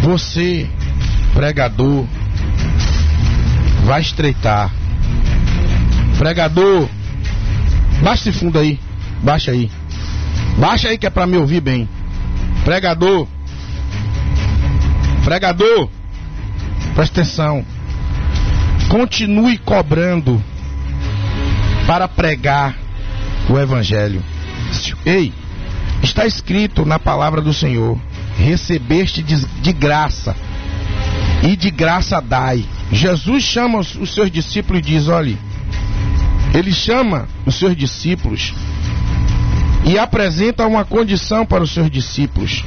Você, 0.00 0.66
pregador, 1.34 2.06
vai 3.84 4.00
estreitar. 4.00 4.72
Pregador, 6.16 6.88
baixa 8.02 8.30
esse 8.30 8.38
fundo 8.38 8.58
aí. 8.58 8.80
Baixa 9.22 9.50
aí. 9.50 9.70
Baixa 10.56 10.88
aí 10.88 10.96
que 10.96 11.06
é 11.06 11.10
para 11.10 11.26
me 11.26 11.36
ouvir 11.36 11.60
bem. 11.60 11.86
Pregador. 12.64 13.28
Pregador. 15.24 15.90
Presta 16.94 17.20
atenção. 17.20 17.62
Continue 18.88 19.58
cobrando 19.58 20.42
para 21.86 22.08
pregar 22.08 22.83
o 23.48 23.58
Evangelho. 23.58 24.22
Ei, 25.04 25.32
está 26.02 26.26
escrito 26.26 26.84
na 26.84 26.98
palavra 26.98 27.40
do 27.40 27.52
Senhor: 27.52 27.98
recebeste 28.36 29.22
de, 29.22 29.72
graça, 29.72 30.34
e 31.42 31.56
de 31.56 31.70
graça 31.70 32.20
dai. 32.20 32.64
Jesus 32.92 33.42
chama 33.42 33.78
os, 33.78 33.94
os 33.94 34.14
seus 34.14 34.30
discípulos 34.30 34.80
e 34.80 34.82
diz: 34.82 35.08
olhe, 35.08 35.38
ele 36.54 36.72
chama 36.72 37.28
os 37.44 37.56
seus 37.56 37.76
discípulos 37.76 38.54
e 39.84 39.98
apresenta 39.98 40.66
uma 40.66 40.84
condição 40.84 41.44
para 41.44 41.62
os 41.62 41.72
seus 41.72 41.90
discípulos. 41.90 42.64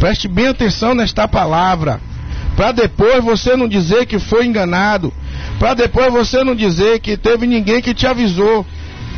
Preste 0.00 0.28
bem 0.28 0.48
atenção 0.48 0.94
nesta 0.94 1.26
palavra, 1.26 2.00
para 2.56 2.72
depois 2.72 3.22
você 3.22 3.56
não 3.56 3.68
dizer 3.68 4.06
que 4.06 4.18
foi 4.18 4.46
enganado, 4.46 5.12
para 5.58 5.74
depois 5.74 6.12
você 6.12 6.42
não 6.44 6.54
dizer 6.54 7.00
que 7.00 7.16
teve 7.16 7.46
ninguém 7.46 7.80
que 7.80 7.94
te 7.94 8.06
avisou 8.06 8.64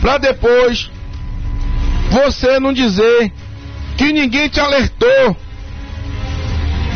para 0.01 0.19
depois 0.19 0.91
você 2.11 2.59
não 2.59 2.73
dizer 2.73 3.33
que 3.97 4.13
ninguém 4.13 4.49
te 4.49 4.59
alertou. 4.59 5.37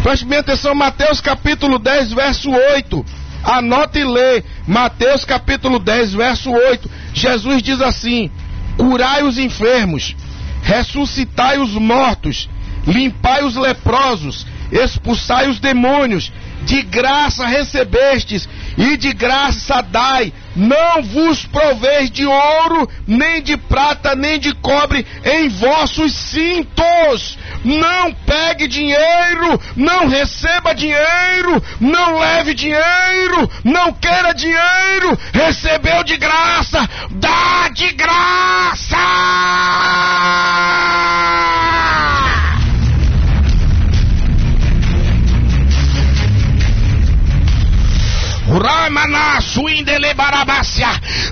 Preste 0.02 0.24
bem 0.24 0.38
atenção, 0.38 0.74
Mateus 0.74 1.20
capítulo 1.20 1.78
10, 1.78 2.12
verso 2.12 2.50
8. 2.50 3.04
Anote 3.44 3.98
e 3.98 4.04
lê. 4.04 4.42
Mateus 4.66 5.24
capítulo 5.24 5.78
10, 5.78 6.14
verso 6.14 6.50
8. 6.50 6.90
Jesus 7.12 7.62
diz 7.62 7.80
assim: 7.80 8.30
Curai 8.76 9.22
os 9.22 9.38
enfermos, 9.38 10.16
ressuscitai 10.62 11.58
os 11.58 11.72
mortos, 11.74 12.48
limpai 12.86 13.44
os 13.44 13.54
leprosos, 13.54 14.46
expulsai 14.72 15.48
os 15.48 15.60
demônios, 15.60 16.32
de 16.64 16.82
graça 16.82 17.46
recebestes, 17.46 18.48
e 18.76 18.96
de 18.96 19.12
graça 19.12 19.80
dai. 19.82 20.32
Não 20.56 21.02
vos 21.02 21.44
proveis 21.46 22.10
de 22.10 22.24
ouro, 22.24 22.88
nem 23.06 23.42
de 23.42 23.56
prata, 23.56 24.14
nem 24.14 24.38
de 24.38 24.54
cobre 24.54 25.04
em 25.24 25.48
vossos 25.48 26.12
cintos. 26.12 27.38
Não 27.64 28.12
pegue 28.12 28.68
dinheiro, 28.68 29.60
não 29.76 30.08
receba 30.08 30.74
dinheiro, 30.74 31.62
não 31.80 32.18
leve 32.18 32.54
dinheiro, 32.54 33.50
não 33.64 33.92
queira 33.92 34.32
dinheiro. 34.32 35.18
Recebeu 35.32 36.04
de 36.04 36.16
graça, 36.16 36.88
dá 37.10 37.68
de 37.72 37.92
graça. 37.92 38.96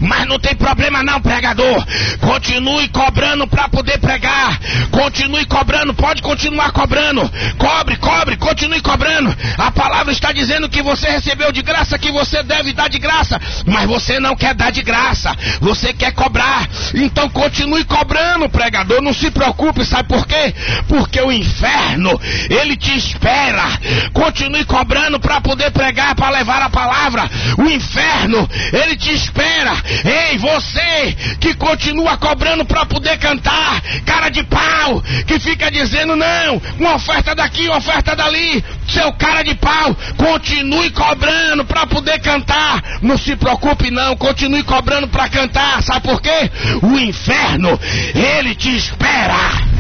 Mas 0.00 0.26
não 0.26 0.38
tem 0.38 0.54
problema 0.54 1.02
não, 1.02 1.20
pregador. 1.20 1.84
Continue 2.20 2.88
cobrando 2.88 3.46
para 3.46 3.68
poder 3.68 3.98
pregar. 3.98 4.58
Continue 4.90 5.44
cobrando, 5.46 5.94
pode 5.94 6.22
continuar 6.22 6.72
cobrando. 6.72 7.30
Cobre, 7.58 7.96
cobre, 7.96 8.36
continue 8.36 8.80
cobrando. 8.80 9.34
A 9.58 9.70
palavra 9.70 10.12
está 10.12 10.32
dizendo 10.32 10.68
que 10.68 10.82
você 10.82 11.08
recebeu 11.08 11.52
de 11.52 11.62
graça, 11.62 11.98
que 11.98 12.10
você 12.10 12.42
deve 12.42 12.72
dar 12.72 12.88
de 12.88 12.98
graça. 12.98 13.40
Mas 13.66 13.86
você 13.86 14.18
não 14.18 14.36
quer 14.36 14.54
dar 14.54 14.70
de 14.70 14.82
graça. 14.82 15.36
Você 15.60 15.92
quer 15.92 16.12
cobrar. 16.12 16.68
Então 16.94 17.28
continue 17.30 17.84
cobrando, 17.84 18.48
pregador. 18.48 19.00
Não 19.02 19.12
se 19.12 19.30
preocupe, 19.30 19.84
sabe 19.84 20.08
por 20.08 20.26
quê? 20.26 20.54
Porque 20.88 21.20
o 21.20 21.32
inferno, 21.32 22.20
ele 22.50 22.76
te 22.76 22.96
espera. 22.96 23.64
Continue 24.12 24.64
cobrando 24.64 25.18
para 25.20 25.40
poder 25.40 25.70
pregar, 25.70 26.14
para 26.14 26.30
levar 26.30 26.62
a 26.62 26.70
palavra. 26.70 27.30
O 27.58 27.68
inferno, 27.68 28.48
ele 28.72 28.96
te 28.96 29.12
espera. 29.12 29.72
Ei, 30.04 30.38
você 30.38 31.16
que 31.40 31.54
continua 31.54 32.16
cobrando 32.16 32.64
para 32.64 32.86
poder 32.86 33.18
cantar, 33.18 33.80
cara 34.04 34.28
de 34.28 34.42
pau, 34.44 35.02
que 35.26 35.38
fica 35.38 35.70
dizendo 35.70 36.16
não, 36.16 36.60
uma 36.78 36.94
oferta 36.94 37.34
daqui, 37.34 37.68
uma 37.68 37.78
oferta 37.78 38.14
dali, 38.14 38.64
seu 38.88 39.12
cara 39.12 39.42
de 39.42 39.54
pau, 39.54 39.94
continue 40.16 40.90
cobrando 40.90 41.64
para 41.64 41.86
poder 41.86 42.20
cantar. 42.20 42.82
Não 43.02 43.16
se 43.16 43.36
preocupe 43.36 43.90
não, 43.90 44.16
continue 44.16 44.62
cobrando 44.62 45.08
para 45.08 45.28
cantar. 45.28 45.82
Sabe 45.82 46.00
por 46.00 46.20
quê? 46.20 46.50
O 46.82 46.98
inferno, 46.98 47.78
ele 48.14 48.54
te 48.54 48.74
espera. 48.76 49.71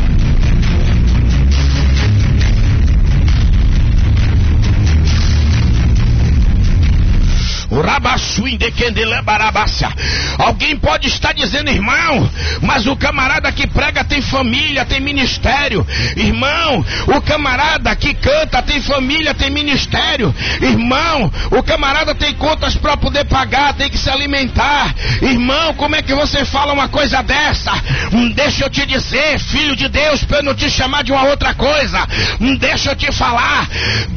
Alguém 10.38 10.76
pode 10.76 11.08
estar 11.08 11.32
dizendo, 11.32 11.70
irmão, 11.70 12.30
mas 12.60 12.86
o 12.86 12.94
camarada 12.94 13.50
que 13.50 13.66
prega 13.66 14.04
tem 14.04 14.20
família, 14.20 14.84
tem 14.84 15.00
ministério. 15.00 15.86
Irmão, 16.14 16.84
o 17.06 17.20
camarada 17.22 17.96
que 17.96 18.12
canta 18.12 18.60
tem 18.60 18.82
família, 18.82 19.32
tem 19.32 19.50
ministério. 19.50 20.34
Irmão, 20.60 21.32
o 21.50 21.62
camarada 21.62 22.14
tem 22.14 22.34
contas 22.34 22.76
para 22.76 22.94
poder 22.96 23.24
pagar, 23.24 23.72
tem 23.72 23.88
que 23.88 23.96
se 23.96 24.10
alimentar. 24.10 24.94
Irmão, 25.22 25.72
como 25.74 25.96
é 25.96 26.02
que 26.02 26.14
você 26.14 26.44
fala 26.44 26.74
uma 26.74 26.88
coisa 26.88 27.22
dessa? 27.22 27.72
Hum, 28.12 28.30
deixa 28.32 28.64
eu 28.64 28.70
te 28.70 28.84
dizer, 28.84 29.38
filho 29.38 29.74
de 29.74 29.88
Deus, 29.88 30.24
para 30.24 30.38
eu 30.38 30.42
não 30.42 30.54
te 30.54 30.68
chamar 30.70 31.04
de 31.04 31.12
uma 31.12 31.24
outra 31.24 31.54
coisa. 31.54 32.06
Hum, 32.38 32.54
deixa 32.56 32.90
eu 32.90 32.96
te 32.96 33.10
falar. 33.12 33.66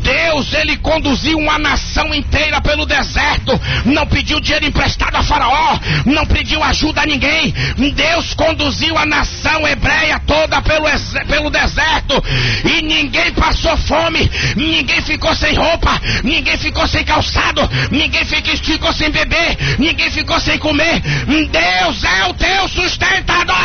Deus, 0.02 0.54
ele 0.54 0.76
conduziu 0.78 1.38
uma 1.38 1.58
nação 1.58 2.14
inteira 2.14 2.60
pelo 2.60 2.86
deserto 2.86 3.45
deserto, 3.46 3.62
não 3.86 4.06
pediu 4.08 4.40
dinheiro 4.40 4.66
emprestado 4.66 5.16
a 5.16 5.24
Faraó, 5.24 5.80
não 6.06 6.26
pediu 6.26 6.64
ajuda 6.64 7.02
a 7.02 7.06
ninguém. 7.06 7.54
Deus 7.96 8.34
conduziu 8.34 8.98
a 8.98 9.06
nação 9.06 9.68
hebreia 9.68 10.20
toda 10.26 10.62
pelo, 10.62 10.88
pelo 11.28 11.50
deserto. 11.50 12.22
E 12.66 12.82
ninguém 12.82 13.32
passou 13.34 13.78
fome, 13.78 14.30
ninguém 14.56 15.02
ficou 15.02 15.34
sem 15.36 15.54
roupa, 15.54 16.00
ninguém 16.24 16.58
ficou 16.58 16.88
sem 16.88 17.04
calçado, 17.04 17.62
ninguém 17.92 18.26
ficou 18.26 18.92
sem 18.94 19.12
beber, 19.12 19.58
ninguém 19.78 20.10
ficou 20.10 20.40
sem 20.40 20.58
comer. 20.58 21.02
Deus 21.52 22.04
é 22.04 22.26
o 22.26 22.34
teu 22.34 22.68
sustentador. 22.68 23.56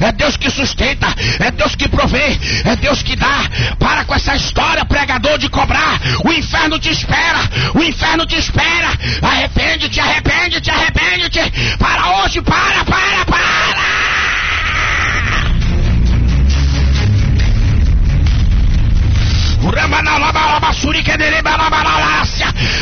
É 0.00 0.12
Deus 0.12 0.36
que 0.36 0.50
sustenta, 0.50 1.06
é 1.40 1.50
Deus 1.50 1.74
que 1.74 1.88
provê, 1.88 2.38
é 2.64 2.76
Deus 2.76 3.02
que 3.02 3.16
dá. 3.16 3.48
Para 3.78 4.04
com 4.04 4.14
essa 4.14 4.34
história, 4.34 4.84
pregador, 4.84 5.38
de 5.38 5.48
cobrar. 5.48 6.00
O 6.24 6.32
inferno 6.32 6.78
te 6.78 6.90
espera, 6.90 7.40
o 7.74 7.82
inferno 7.82 8.26
te 8.26 8.36
espera. 8.36 8.88
Arrepende-te, 9.22 10.00
arrepende-te, 10.00 10.70
arrepende-te. 10.70 11.76
Para 11.78 12.22
hoje, 12.22 12.40
para, 12.42 12.84
para, 12.84 13.24
para. 13.26 14.25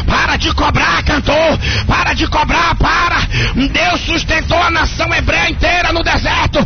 Para 0.07 0.37
de 0.37 0.53
cobrar, 0.55 1.03
cantor. 1.03 1.59
Para 1.87 2.15
de 2.15 2.27
cobrar, 2.27 2.75
para. 2.77 3.21
Deus 3.55 4.01
sustentou 4.03 4.61
a 4.61 4.71
nação 4.71 5.13
hebreia 5.15 5.51
inteira 5.51 5.93
no 5.93 6.03
deserto. 6.03 6.59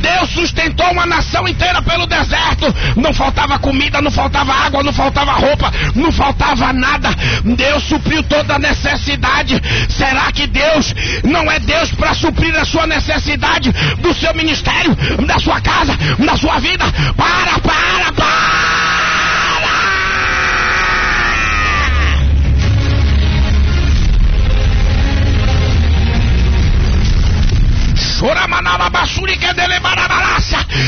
Deus 0.00 0.30
sustentou 0.30 0.90
uma 0.92 1.06
nação 1.06 1.46
inteira 1.46 1.82
pelo 1.82 2.06
deserto. 2.06 2.66
Não 2.96 3.12
faltava 3.12 3.58
comida, 3.58 4.00
não 4.00 4.10
faltava 4.10 4.52
água, 4.52 4.82
não 4.82 4.92
faltava 4.92 5.32
roupa, 5.32 5.72
não 5.94 6.12
faltava 6.12 6.72
nada. 6.72 7.10
Deus 7.44 7.84
supriu 7.84 8.22
toda 8.22 8.54
a 8.54 8.58
necessidade. 8.58 9.60
Será 9.88 10.30
que 10.32 10.46
Deus 10.46 10.94
não 11.24 11.50
é 11.50 11.58
Deus 11.58 11.90
para 11.92 12.14
suprir 12.14 12.54
a 12.56 12.64
sua 12.64 12.86
necessidade 12.86 13.72
do 13.98 14.14
seu 14.14 14.34
ministério, 14.34 14.94
da 15.26 15.38
sua 15.38 15.60
casa, 15.60 15.96
da 16.18 16.36
sua 16.36 16.58
vida? 16.58 16.84
Para, 17.16 17.58
para, 17.60 18.12
para! 18.12 18.75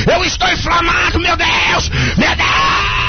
Eu 0.06 0.24
estou 0.24 0.48
inflamado, 0.50 1.20
meu 1.20 1.36
Deus! 1.36 1.90
Meu 2.16 2.34
Deus! 2.36 3.08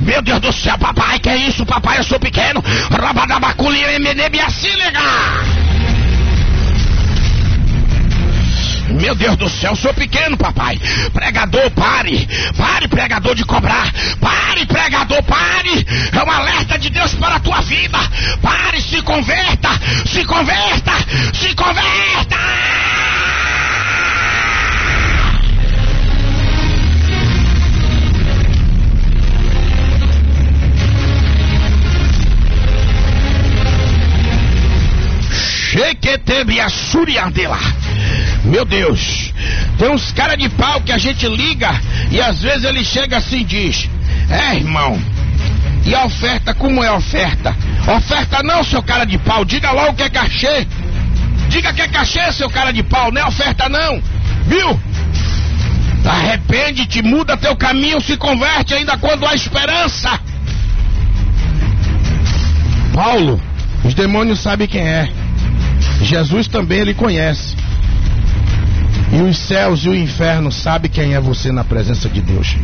Meu 0.00 0.22
Deus 0.22 0.40
do 0.40 0.52
céu, 0.52 0.78
papai, 0.78 1.18
que 1.18 1.28
é 1.28 1.36
isso, 1.36 1.66
papai? 1.66 1.98
Eu 1.98 2.04
sou 2.04 2.20
pequeno. 2.20 2.62
Rabadabaculi, 2.90 3.82
Meu 9.02 9.16
Deus 9.16 9.36
do 9.36 9.48
céu, 9.48 9.74
sou 9.74 9.92
pequeno, 9.92 10.36
papai. 10.36 10.80
Pregador, 11.12 11.68
pare. 11.72 12.24
Pare, 12.56 12.86
pregador, 12.86 13.34
de 13.34 13.44
cobrar. 13.44 13.92
Pare, 14.20 14.64
pregador, 14.64 15.20
pare. 15.24 15.84
É 16.12 16.22
um 16.22 16.30
alerta 16.30 16.78
de 16.78 16.88
Deus 16.88 17.12
para 17.14 17.34
a 17.34 17.40
tua 17.40 17.60
vida. 17.62 17.98
Pare, 18.40 18.80
se 18.80 19.02
converta. 19.02 19.70
Se 20.06 20.24
converta. 20.24 20.92
Se 21.34 21.52
converta. 21.52 22.91
Meu 38.44 38.64
Deus, 38.64 39.32
tem 39.78 39.90
uns 39.90 40.12
cara 40.12 40.36
de 40.36 40.48
pau 40.48 40.80
que 40.80 40.92
a 40.92 40.98
gente 40.98 41.26
liga 41.28 41.70
e 42.10 42.20
às 42.20 42.42
vezes 42.42 42.64
ele 42.64 42.84
chega 42.84 43.18
assim 43.18 43.40
e 43.40 43.44
diz: 43.44 43.88
É, 44.28 44.56
irmão, 44.56 45.00
e 45.84 45.94
a 45.94 46.04
oferta, 46.04 46.54
como 46.54 46.82
é 46.82 46.88
a 46.88 46.94
oferta? 46.94 47.56
Oferta 47.96 48.42
não, 48.42 48.62
seu 48.62 48.82
cara 48.82 49.04
de 49.04 49.18
pau, 49.18 49.44
diga 49.44 49.72
logo 49.72 49.94
que 49.94 50.02
é 50.02 50.10
cachê. 50.10 50.66
Diga 51.48 51.72
que 51.72 51.82
é 51.82 51.88
cachê, 51.88 52.32
seu 52.32 52.48
cara 52.48 52.72
de 52.72 52.82
pau, 52.82 53.10
não 53.10 53.20
é 53.20 53.26
oferta 53.26 53.68
não. 53.68 54.00
Viu? 54.46 54.80
Arrepende-te, 56.04 57.02
muda 57.02 57.36
teu 57.36 57.54
caminho, 57.56 58.00
se 58.00 58.16
converte 58.16 58.74
ainda 58.74 58.96
quando 58.96 59.26
há 59.26 59.34
esperança. 59.34 60.18
Paulo, 62.94 63.40
os 63.84 63.94
demônios 63.94 64.40
sabem 64.40 64.68
quem 64.68 64.82
é. 64.82 65.08
Jesus 66.02 66.46
também 66.48 66.80
ele 66.80 66.94
conhece. 66.94 67.56
E 69.12 69.20
os 69.20 69.36
céus 69.36 69.84
e 69.84 69.88
o 69.88 69.94
inferno 69.94 70.50
sabem 70.50 70.90
quem 70.90 71.14
é 71.14 71.20
você 71.20 71.52
na 71.52 71.64
presença 71.64 72.08
de 72.08 72.20
Deus. 72.20 72.56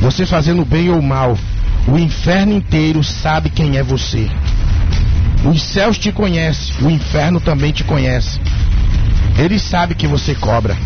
Você 0.00 0.26
fazendo 0.26 0.64
bem 0.64 0.90
ou 0.90 1.00
mal, 1.00 1.38
o 1.86 1.96
inferno 1.96 2.52
inteiro 2.52 3.02
sabe 3.02 3.48
quem 3.48 3.76
é 3.76 3.82
você. 3.82 4.28
Os 5.44 5.62
céus 5.62 5.96
te 5.96 6.10
conhecem, 6.10 6.74
o 6.82 6.90
inferno 6.90 7.40
também 7.40 7.72
te 7.72 7.84
conhece. 7.84 8.40
Ele 9.38 9.58
sabe 9.58 9.94
que 9.94 10.06
você 10.06 10.34
cobra. 10.34 10.76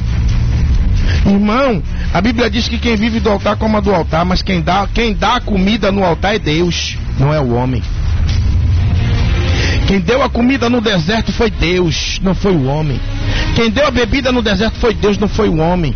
Irmão, 1.27 1.83
a 2.12 2.21
Bíblia 2.21 2.51
diz 2.51 2.68
que 2.68 2.79
quem 2.79 2.97
vive 2.97 3.18
do 3.18 3.31
altar 3.31 3.57
coma 3.57 3.81
do 3.81 3.95
altar, 3.95 4.25
mas 4.25 4.42
quem 4.42 4.61
dá, 4.61 4.87
quem 4.92 5.14
dá 5.14 5.37
a 5.37 5.40
comida 5.40 5.90
no 5.90 6.05
altar 6.05 6.35
é 6.35 6.38
Deus, 6.38 6.99
não 7.18 7.33
é 7.33 7.40
o 7.40 7.55
homem. 7.55 7.83
Quem 9.93 10.01
deu 10.01 10.23
a 10.23 10.31
comida 10.31 10.71
no 10.71 10.81
deserto 10.81 11.31
foi 11.33 11.51
Deus, 11.51 12.19
não 12.23 12.35
foi 12.35 12.53
o 12.53 12.65
homem. 12.65 12.99
Quem 13.55 13.69
deu 13.69 13.87
a 13.87 13.91
bebida 13.91 14.33
no 14.33 14.41
deserto 14.41 14.79
foi 14.79 14.95
Deus, 14.95 15.19
não 15.19 15.29
foi 15.29 15.51
o 15.51 15.59
homem. 15.59 15.95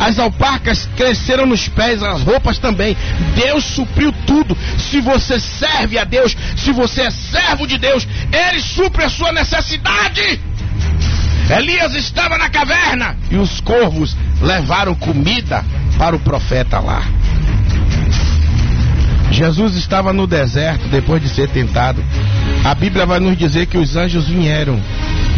As 0.00 0.18
alpacas 0.18 0.88
cresceram 0.96 1.46
nos 1.46 1.68
pés, 1.68 2.02
as 2.02 2.22
roupas 2.22 2.58
também. 2.58 2.96
Deus 3.36 3.62
supriu 3.62 4.12
tudo. 4.26 4.58
Se 4.76 5.00
você 5.00 5.38
serve 5.38 5.96
a 6.00 6.02
Deus, 6.02 6.36
se 6.56 6.72
você 6.72 7.02
é 7.02 7.10
servo 7.12 7.64
de 7.64 7.78
Deus, 7.78 8.08
Ele 8.32 8.60
supre 8.60 9.04
a 9.04 9.08
sua 9.08 9.30
necessidade. 9.30 10.40
Elias 11.48 11.94
estava 11.94 12.36
na 12.36 12.50
caverna 12.50 13.16
e 13.30 13.36
os 13.36 13.60
corvos 13.60 14.16
levaram 14.42 14.96
comida 14.96 15.64
para 15.96 16.16
o 16.16 16.18
profeta 16.18 16.80
lá. 16.80 17.04
Jesus 19.30 19.76
estava 19.76 20.12
no 20.12 20.26
deserto 20.26 20.88
depois 20.88 21.22
de 21.22 21.28
ser 21.28 21.48
tentado. 21.50 22.02
A 22.66 22.74
Bíblia 22.74 23.06
vai 23.06 23.20
nos 23.20 23.38
dizer 23.38 23.66
que 23.66 23.78
os 23.78 23.94
anjos 23.94 24.26
vieram 24.26 24.82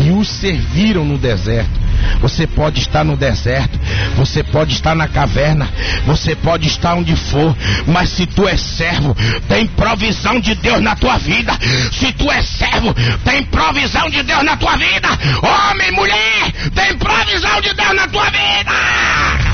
e 0.03 0.11
os 0.11 0.27
serviram 0.27 1.05
no 1.05 1.19
deserto. 1.19 1.79
Você 2.23 2.47
pode 2.47 2.81
estar 2.81 3.05
no 3.05 3.19
deserto, 3.19 3.79
você 4.17 4.43
pode 4.43 4.73
estar 4.73 4.95
na 4.95 5.07
caverna, 5.07 5.69
você 6.07 6.35
pode 6.35 6.67
estar 6.67 6.95
onde 6.95 7.15
for, 7.15 7.55
mas 7.87 8.09
se 8.09 8.25
tu 8.25 8.49
é 8.49 8.57
servo, 8.57 9.15
tem 9.47 9.67
provisão 9.67 10.41
de 10.41 10.55
Deus 10.55 10.81
na 10.81 10.97
tua 10.97 11.19
vida. 11.19 11.53
Se 11.93 12.11
tu 12.13 12.33
é 12.33 12.41
servo, 12.41 12.95
tem 13.23 13.43
provisão 13.45 14.09
de 14.09 14.23
Deus 14.23 14.43
na 14.43 14.57
tua 14.57 14.79
vida. 14.79 15.09
Homem, 15.43 15.93
mulher, 15.93 16.51
tem 16.75 16.97
provisão 16.97 17.61
de 17.61 17.75
Deus 17.75 17.95
na 17.95 18.09
tua 18.09 18.25
vida. 18.25 19.48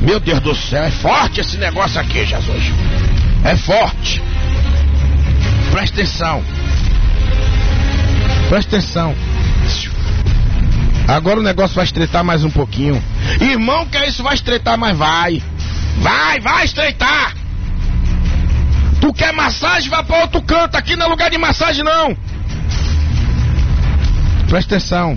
Meu 0.00 0.18
Deus 0.18 0.40
do 0.40 0.54
céu, 0.54 0.84
é 0.84 0.90
forte 0.90 1.40
esse 1.40 1.56
negócio 1.56 2.00
aqui, 2.00 2.24
Jesus. 2.24 2.72
É 3.44 3.56
forte. 3.56 4.22
Presta 5.70 6.00
atenção. 6.00 6.44
Presta 8.48 8.76
atenção. 8.76 9.14
Agora 11.06 11.40
o 11.40 11.42
negócio 11.42 11.74
vai 11.74 11.84
estreitar 11.84 12.24
mais 12.24 12.44
um 12.44 12.50
pouquinho. 12.50 13.02
Irmão, 13.40 13.86
que 13.86 13.96
é 13.96 14.08
isso? 14.08 14.22
Vai 14.22 14.34
estreitar, 14.34 14.78
mas 14.78 14.96
vai. 14.96 15.42
Vai, 15.98 16.40
vai 16.40 16.64
estreitar. 16.64 17.34
Tu 19.00 19.12
quer 19.12 19.32
massagem? 19.32 19.88
Vai 19.88 20.04
para 20.04 20.22
outro 20.22 20.42
canto. 20.42 20.76
Aqui 20.76 20.94
não 20.96 21.06
é 21.06 21.08
lugar 21.08 21.30
de 21.30 21.38
massagem, 21.38 21.84
não. 21.84 22.16
Presta 24.48 24.76
atenção. 24.76 25.16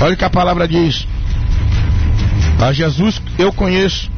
Olha 0.00 0.14
o 0.14 0.16
que 0.16 0.24
a 0.24 0.30
palavra 0.30 0.66
diz. 0.66 1.06
A 2.60 2.72
Jesus 2.72 3.20
eu 3.38 3.52
conheço. 3.52 4.10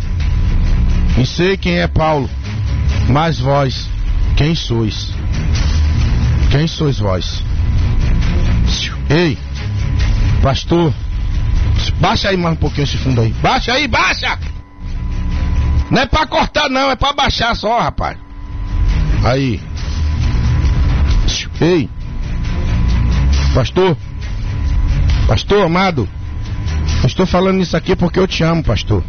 E 1.18 1.26
sei 1.26 1.56
quem 1.56 1.78
é 1.78 1.86
Paulo. 1.86 2.30
Mas 3.08 3.38
vós 3.38 3.88
quem 4.36 4.54
sois? 4.54 5.12
Quem 6.50 6.66
sois 6.66 6.98
vós? 6.98 7.42
Ei, 9.10 9.36
pastor, 10.42 10.92
baixa 12.00 12.28
aí 12.28 12.36
mais 12.36 12.54
um 12.54 12.56
pouquinho 12.56 12.84
esse 12.84 12.96
fundo 12.96 13.20
aí. 13.20 13.32
Baixa 13.42 13.72
aí, 13.72 13.86
baixa! 13.86 14.38
Não 15.90 16.00
é 16.00 16.06
pra 16.06 16.26
cortar, 16.26 16.70
não, 16.70 16.90
é 16.90 16.96
pra 16.96 17.12
baixar 17.12 17.54
só, 17.54 17.78
rapaz. 17.80 18.16
Aí. 19.24 19.60
Ei, 21.60 21.88
pastor, 23.54 23.96
pastor 25.26 25.64
amado, 25.64 26.08
eu 27.02 27.06
estou 27.06 27.26
falando 27.26 27.60
isso 27.60 27.76
aqui 27.76 27.96
porque 27.96 28.18
eu 28.18 28.26
te 28.26 28.42
amo, 28.42 28.62
pastor. 28.62 29.02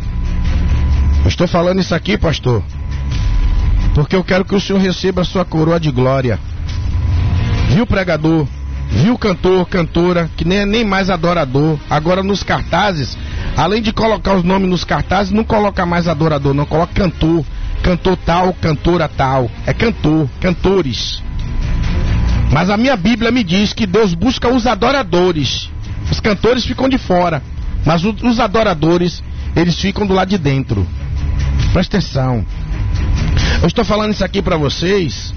Eu 1.24 1.28
estou 1.28 1.48
falando 1.48 1.80
isso 1.80 1.96
aqui, 1.96 2.18
pastor, 2.18 2.64
porque 3.96 4.16
eu 4.16 4.24
quero 4.24 4.44
que 4.44 4.56
o 4.56 4.60
Senhor 4.60 4.80
receba 4.80 5.22
a 5.22 5.26
sua 5.26 5.46
coroa 5.46 5.80
de 5.80 5.92
glória. 5.92 6.40
Viu, 7.70 7.88
pregador? 7.88 8.46
Viu, 8.90 9.18
cantor, 9.18 9.66
cantora, 9.68 10.30
que 10.38 10.46
nem 10.46 10.60
é 10.60 10.66
nem 10.66 10.86
mais 10.86 11.10
adorador. 11.10 11.80
Agora 11.90 12.22
nos 12.22 12.44
cartazes, 12.44 13.18
além 13.58 13.82
de 13.82 13.92
colocar 13.92 14.36
os 14.36 14.44
nomes 14.44 14.70
nos 14.70 14.84
cartazes, 14.84 15.32
não 15.32 15.44
coloca 15.44 15.86
mais 15.86 16.08
adorador, 16.08 16.54
não 16.54 16.66
coloca 16.66 16.94
cantor. 16.94 17.44
Cantor 17.82 18.18
tal, 18.18 18.54
cantora 18.54 19.08
tal. 19.08 19.50
É 19.66 19.74
cantor, 19.74 20.30
cantores. 20.40 21.24
Mas 22.52 22.70
a 22.70 22.78
minha 22.78 22.96
Bíblia 22.96 23.32
me 23.32 23.44
diz 23.44 23.74
que 23.74 23.88
Deus 23.88 24.14
busca 24.14 24.48
os 24.48 24.68
adoradores. 24.68 25.73
Os 26.14 26.20
cantores 26.20 26.64
ficam 26.64 26.88
de 26.88 27.00
fora. 27.00 27.42
Mas 27.84 28.04
os 28.06 28.40
adoradores, 28.40 29.24
eles 29.56 29.80
ficam 29.80 30.06
do 30.06 30.14
lado 30.14 30.30
de 30.30 30.38
dentro. 30.38 30.88
Presta 31.74 31.98
atenção. 31.98 32.46
Eu 33.60 33.68
estou 33.68 33.84
falando 33.84 34.12
isso 34.12 34.24
aqui 34.24 34.40
para 34.40 34.56
vocês 34.56 35.34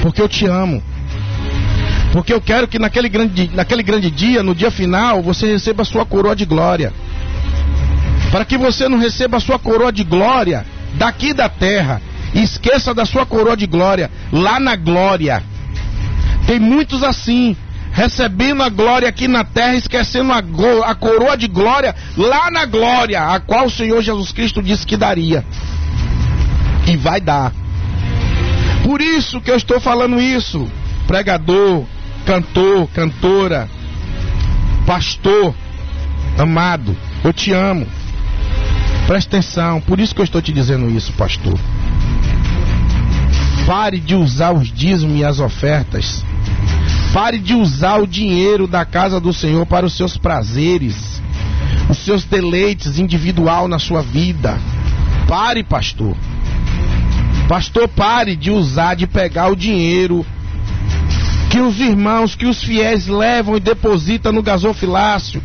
porque 0.00 0.22
eu 0.22 0.28
te 0.28 0.46
amo. 0.46 0.82
Porque 2.12 2.32
eu 2.32 2.40
quero 2.40 2.66
que 2.66 2.78
naquele 2.78 3.10
grande, 3.10 3.50
naquele 3.52 3.82
grande 3.82 4.10
dia, 4.10 4.42
no 4.42 4.54
dia 4.54 4.70
final, 4.70 5.22
você 5.22 5.52
receba 5.52 5.82
a 5.82 5.84
sua 5.84 6.06
coroa 6.06 6.34
de 6.34 6.46
glória. 6.46 6.90
Para 8.30 8.46
que 8.46 8.56
você 8.56 8.88
não 8.88 8.98
receba 8.98 9.36
a 9.36 9.40
sua 9.40 9.58
coroa 9.58 9.92
de 9.92 10.02
glória 10.02 10.64
daqui 10.94 11.34
da 11.34 11.48
terra, 11.48 12.00
e 12.34 12.42
esqueça 12.42 12.94
da 12.94 13.04
sua 13.04 13.26
coroa 13.26 13.56
de 13.56 13.66
glória 13.66 14.10
lá 14.32 14.58
na 14.58 14.76
glória. 14.76 15.42
Tem 16.46 16.58
muitos 16.58 17.02
assim, 17.02 17.54
recebendo 17.94 18.60
a 18.60 18.68
glória 18.68 19.08
aqui 19.08 19.28
na 19.28 19.44
terra, 19.44 19.76
esquecendo 19.76 20.32
a, 20.32 20.38
a 20.90 20.94
coroa 20.96 21.36
de 21.36 21.46
glória 21.46 21.94
lá 22.16 22.50
na 22.50 22.66
glória, 22.66 23.22
a 23.22 23.38
qual 23.38 23.66
o 23.66 23.70
Senhor 23.70 24.02
Jesus 24.02 24.32
Cristo 24.32 24.60
disse 24.60 24.84
que 24.84 24.96
daria 24.96 25.44
e 26.88 26.96
vai 26.96 27.20
dar. 27.20 27.52
Por 28.82 29.00
isso 29.00 29.40
que 29.40 29.50
eu 29.50 29.56
estou 29.56 29.80
falando 29.80 30.20
isso, 30.20 30.68
pregador, 31.06 31.84
cantor, 32.26 32.88
cantora, 32.88 33.70
pastor, 34.84 35.54
amado, 36.36 36.96
eu 37.22 37.32
te 37.32 37.52
amo. 37.52 37.86
Presta 39.06 39.36
atenção, 39.36 39.80
por 39.80 40.00
isso 40.00 40.12
que 40.14 40.20
eu 40.20 40.24
estou 40.24 40.42
te 40.42 40.52
dizendo 40.52 40.90
isso, 40.90 41.12
pastor. 41.12 41.58
Pare 43.64 44.00
de 44.00 44.16
usar 44.16 44.52
os 44.52 44.70
dízimos 44.70 45.20
e 45.20 45.24
as 45.24 45.38
ofertas. 45.38 46.24
Pare 47.14 47.38
de 47.38 47.54
usar 47.54 48.02
o 48.02 48.08
dinheiro 48.08 48.66
da 48.66 48.84
casa 48.84 49.20
do 49.20 49.32
Senhor 49.32 49.64
para 49.66 49.86
os 49.86 49.96
seus 49.96 50.16
prazeres, 50.16 51.22
os 51.88 51.98
seus 51.98 52.24
deleites 52.24 52.98
individual 52.98 53.68
na 53.68 53.78
sua 53.78 54.02
vida. 54.02 54.58
Pare, 55.28 55.62
pastor. 55.62 56.16
Pastor, 57.48 57.86
pare 57.86 58.34
de 58.34 58.50
usar, 58.50 58.96
de 58.96 59.06
pegar 59.06 59.46
o 59.46 59.54
dinheiro 59.54 60.26
que 61.48 61.60
os 61.60 61.78
irmãos, 61.78 62.34
que 62.34 62.46
os 62.46 62.64
fiéis 62.64 63.06
levam 63.06 63.56
e 63.56 63.60
depositam 63.60 64.32
no 64.32 64.42
gasofilácio 64.42 65.40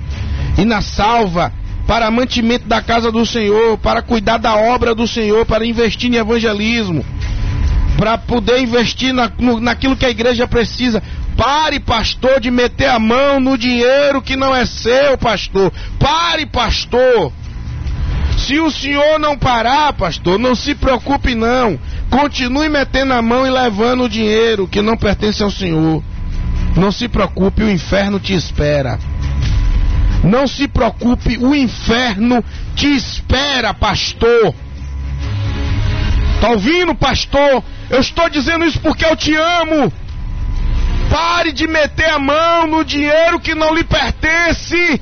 e 0.58 0.66
na 0.66 0.82
salva 0.82 1.54
para 1.86 2.10
mantimento 2.10 2.68
da 2.68 2.82
casa 2.82 3.12
do 3.12 3.24
Senhor, 3.28 3.78
para 3.78 4.02
cuidar 4.02 4.40
da 4.40 4.56
obra 4.56 4.96
do 4.96 5.08
Senhor, 5.08 5.46
para 5.46 5.64
investir 5.64 6.12
em 6.12 6.18
evangelismo, 6.18 7.06
para 7.96 8.18
poder 8.18 8.60
investir 8.60 9.14
na, 9.14 9.32
no, 9.38 9.60
naquilo 9.60 9.96
que 9.96 10.06
a 10.06 10.10
igreja 10.10 10.48
precisa. 10.48 11.04
Pare, 11.40 11.80
pastor, 11.80 12.42
de 12.42 12.52
meter 12.52 12.90
a 12.90 13.00
mão 13.00 13.40
no 13.40 13.58
dinheiro 13.58 14.22
que 14.22 14.36
não 14.36 14.54
é 14.54 14.66
seu, 14.66 15.18
pastor. 15.18 15.72
Pare, 15.98 16.46
pastor. 16.46 17.32
Se 18.38 18.60
o 18.60 18.70
senhor 18.70 19.18
não 19.18 19.38
parar, 19.38 19.94
pastor, 19.94 20.38
não 20.38 20.54
se 20.54 20.76
preocupe 20.76 21.36
não. 21.36 21.80
Continue 22.10 22.68
metendo 22.68 23.14
a 23.14 23.22
mão 23.22 23.48
e 23.48 23.50
levando 23.50 24.04
o 24.04 24.10
dinheiro 24.10 24.68
que 24.68 24.82
não 24.82 24.98
pertence 24.98 25.42
ao 25.42 25.50
senhor. 25.50 26.04
Não 26.76 26.92
se 26.92 27.08
preocupe, 27.08 27.64
o 27.64 27.72
inferno 27.72 28.20
te 28.20 28.34
espera. 28.34 29.00
Não 30.22 30.46
se 30.46 30.68
preocupe, 30.68 31.38
o 31.38 31.56
inferno 31.56 32.44
te 32.76 32.94
espera, 32.94 33.74
pastor. 33.74 34.54
Tá 36.42 36.50
ouvindo, 36.50 36.94
pastor? 36.94 37.64
Eu 37.90 38.02
estou 38.02 38.30
dizendo 38.30 38.66
isso 38.66 38.82
porque 38.82 39.06
eu 39.06 39.16
te 39.16 39.34
amo. 39.34 39.90
Pare 41.10 41.52
de 41.52 41.68
meter 41.68 42.10
a 42.10 42.20
mão 42.20 42.68
no 42.68 42.84
dinheiro 42.84 43.40
que 43.40 43.56
não 43.56 43.74
lhe 43.74 43.84
pertence. 43.84 45.02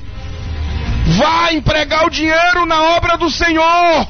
Vá 1.18 1.52
empregar 1.52 2.06
o 2.06 2.10
dinheiro 2.10 2.66
na 2.66 2.82
obra 2.96 3.16
do 3.16 3.30
Senhor. 3.30 4.08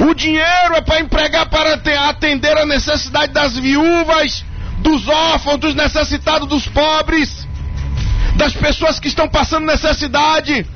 O 0.00 0.14
dinheiro 0.14 0.74
é 0.74 0.80
para 0.80 1.00
empregar 1.00 1.46
para 1.46 1.74
atender 2.08 2.56
a 2.58 2.66
necessidade 2.66 3.32
das 3.32 3.56
viúvas, 3.56 4.44
dos 4.78 5.08
órfãos, 5.08 5.58
dos 5.58 5.74
necessitados, 5.74 6.48
dos 6.48 6.66
pobres, 6.68 7.46
das 8.36 8.52
pessoas 8.52 9.00
que 9.00 9.08
estão 9.08 9.26
passando 9.28 9.66
necessidade. 9.66 10.66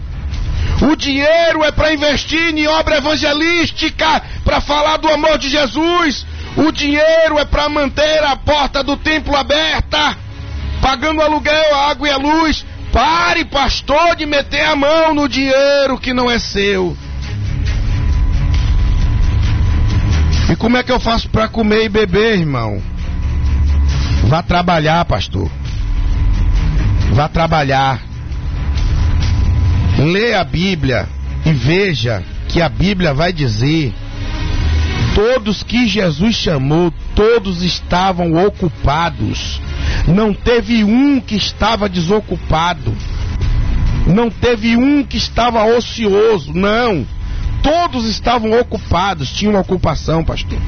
O 0.83 0.97
dinheiro 0.97 1.63
é 1.63 1.71
para 1.71 1.93
investir 1.93 2.57
em 2.57 2.67
obra 2.67 2.97
evangelística, 2.97 4.23
para 4.43 4.61
falar 4.61 4.97
do 4.97 5.09
amor 5.09 5.37
de 5.37 5.51
Jesus. 5.51 6.27
O 6.57 6.73
dinheiro 6.73 7.39
é 7.39 7.45
para 7.45 7.69
manter 7.69 8.25
a 8.25 8.35
porta 8.37 8.83
do 8.83 8.97
templo 8.97 9.37
aberta, 9.37 10.17
pagando 10.81 11.23
aluguel, 11.23 11.75
a 11.75 11.91
água 11.91 12.09
e 12.09 12.11
a 12.11 12.17
luz. 12.17 12.65
Pare, 12.93 13.45
pastor, 13.45 14.17
de 14.17 14.27
meter 14.27 14.65
a 14.65 14.75
mão 14.75 15.15
no 15.15 15.29
dinheiro 15.29 15.99
que 15.99 16.13
não 16.13 16.31
é 16.31 16.39
seu. 16.39 16.97
E 20.51 20.57
como 20.57 20.77
é 20.77 20.83
que 20.83 20.91
eu 20.91 20.99
faço 20.99 21.29
para 21.29 21.47
comer 21.47 21.85
e 21.85 21.89
beber, 21.89 22.39
irmão? 22.39 22.83
Vá 24.25 24.43
trabalhar, 24.43 25.05
pastor. 25.05 25.49
Vá 27.13 27.29
trabalhar. 27.29 28.01
Leia 29.99 30.41
a 30.41 30.45
Bíblia 30.45 31.09
e 31.45 31.53
veja 31.53 32.25
que 32.49 32.61
a 32.61 32.69
Bíblia 32.69 33.15
vai 33.15 33.33
dizer: 33.33 33.95
todos 35.21 35.63
que 35.63 35.87
Jesus 35.87 36.35
chamou, 36.35 36.91
todos 37.15 37.63
estavam 37.63 38.43
ocupados. 38.43 39.61
Não 40.09 40.33
teve 40.33 40.83
um 40.83 41.21
que 41.21 41.37
estava 41.37 41.91
desocupado. 41.91 42.97
Não 44.07 44.31
teve 44.31 44.79
um 44.79 45.05
que 45.05 45.19
estava 45.19 45.63
ocioso. 45.77 46.55
Não. 46.55 47.07
Todos 47.63 48.07
estavam 48.07 48.59
ocupados, 48.59 49.31
tinham 49.31 49.53
uma 49.53 49.61
ocupação, 49.61 50.25
pastor. 50.25 50.59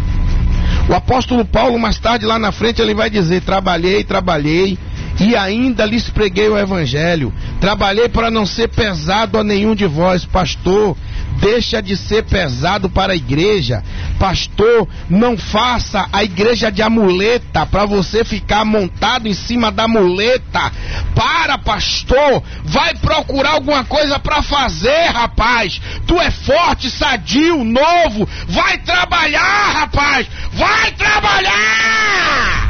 O 0.86 0.92
apóstolo 0.92 1.46
Paulo, 1.46 1.78
mais 1.78 1.98
tarde 1.98 2.26
lá 2.26 2.38
na 2.38 2.52
frente, 2.52 2.82
ele 2.82 2.92
vai 2.92 3.08
dizer: 3.08 3.40
Trabalhei, 3.40 4.04
trabalhei 4.04 4.78
e 5.18 5.34
ainda 5.34 5.86
lhes 5.86 6.10
preguei 6.10 6.50
o 6.50 6.58
evangelho. 6.58 7.32
Trabalhei 7.58 8.10
para 8.10 8.30
não 8.30 8.44
ser 8.44 8.68
pesado 8.68 9.38
a 9.38 9.44
nenhum 9.44 9.74
de 9.74 9.86
vós, 9.86 10.26
pastor. 10.26 10.94
Deixa 11.42 11.82
de 11.82 11.96
ser 11.96 12.22
pesado 12.22 12.88
para 12.88 13.14
a 13.14 13.16
igreja. 13.16 13.82
Pastor, 14.16 14.88
não 15.10 15.36
faça 15.36 16.06
a 16.12 16.22
igreja 16.22 16.70
de 16.70 16.80
amuleta 16.80 17.66
para 17.66 17.84
você 17.84 18.24
ficar 18.24 18.64
montado 18.64 19.26
em 19.26 19.34
cima 19.34 19.72
da 19.72 19.88
muleta. 19.88 20.70
Para, 21.16 21.58
pastor, 21.58 22.44
vai 22.62 22.94
procurar 22.94 23.54
alguma 23.54 23.84
coisa 23.84 24.20
para 24.20 24.40
fazer, 24.40 25.06
rapaz. 25.06 25.80
Tu 26.06 26.20
é 26.20 26.30
forte, 26.30 26.88
sadio, 26.88 27.64
novo. 27.64 28.28
Vai 28.46 28.78
trabalhar, 28.78 29.72
rapaz. 29.72 30.28
Vai 30.52 30.92
trabalhar! 30.92 32.61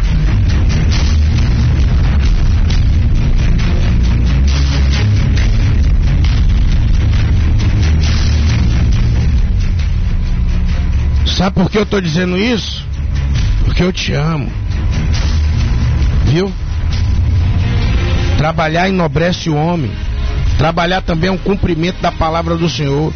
Sabe 11.37 11.55
por 11.55 11.71
que 11.71 11.79
eu 11.79 11.85
estou 11.85 12.01
dizendo 12.01 12.37
isso? 12.37 12.85
Porque 13.65 13.83
eu 13.83 13.93
te 13.93 14.13
amo. 14.13 14.51
Viu? 16.27 16.53
Trabalhar 18.37 18.89
enobrece 18.89 19.49
o 19.49 19.57
homem. 19.57 19.91
Trabalhar 20.59 21.01
também 21.01 21.29
é 21.29 21.33
um 21.33 21.39
cumprimento 21.39 22.01
da 22.01 22.13
palavra 22.13 22.57
do 22.57 22.69
Senhor. 22.69 23.13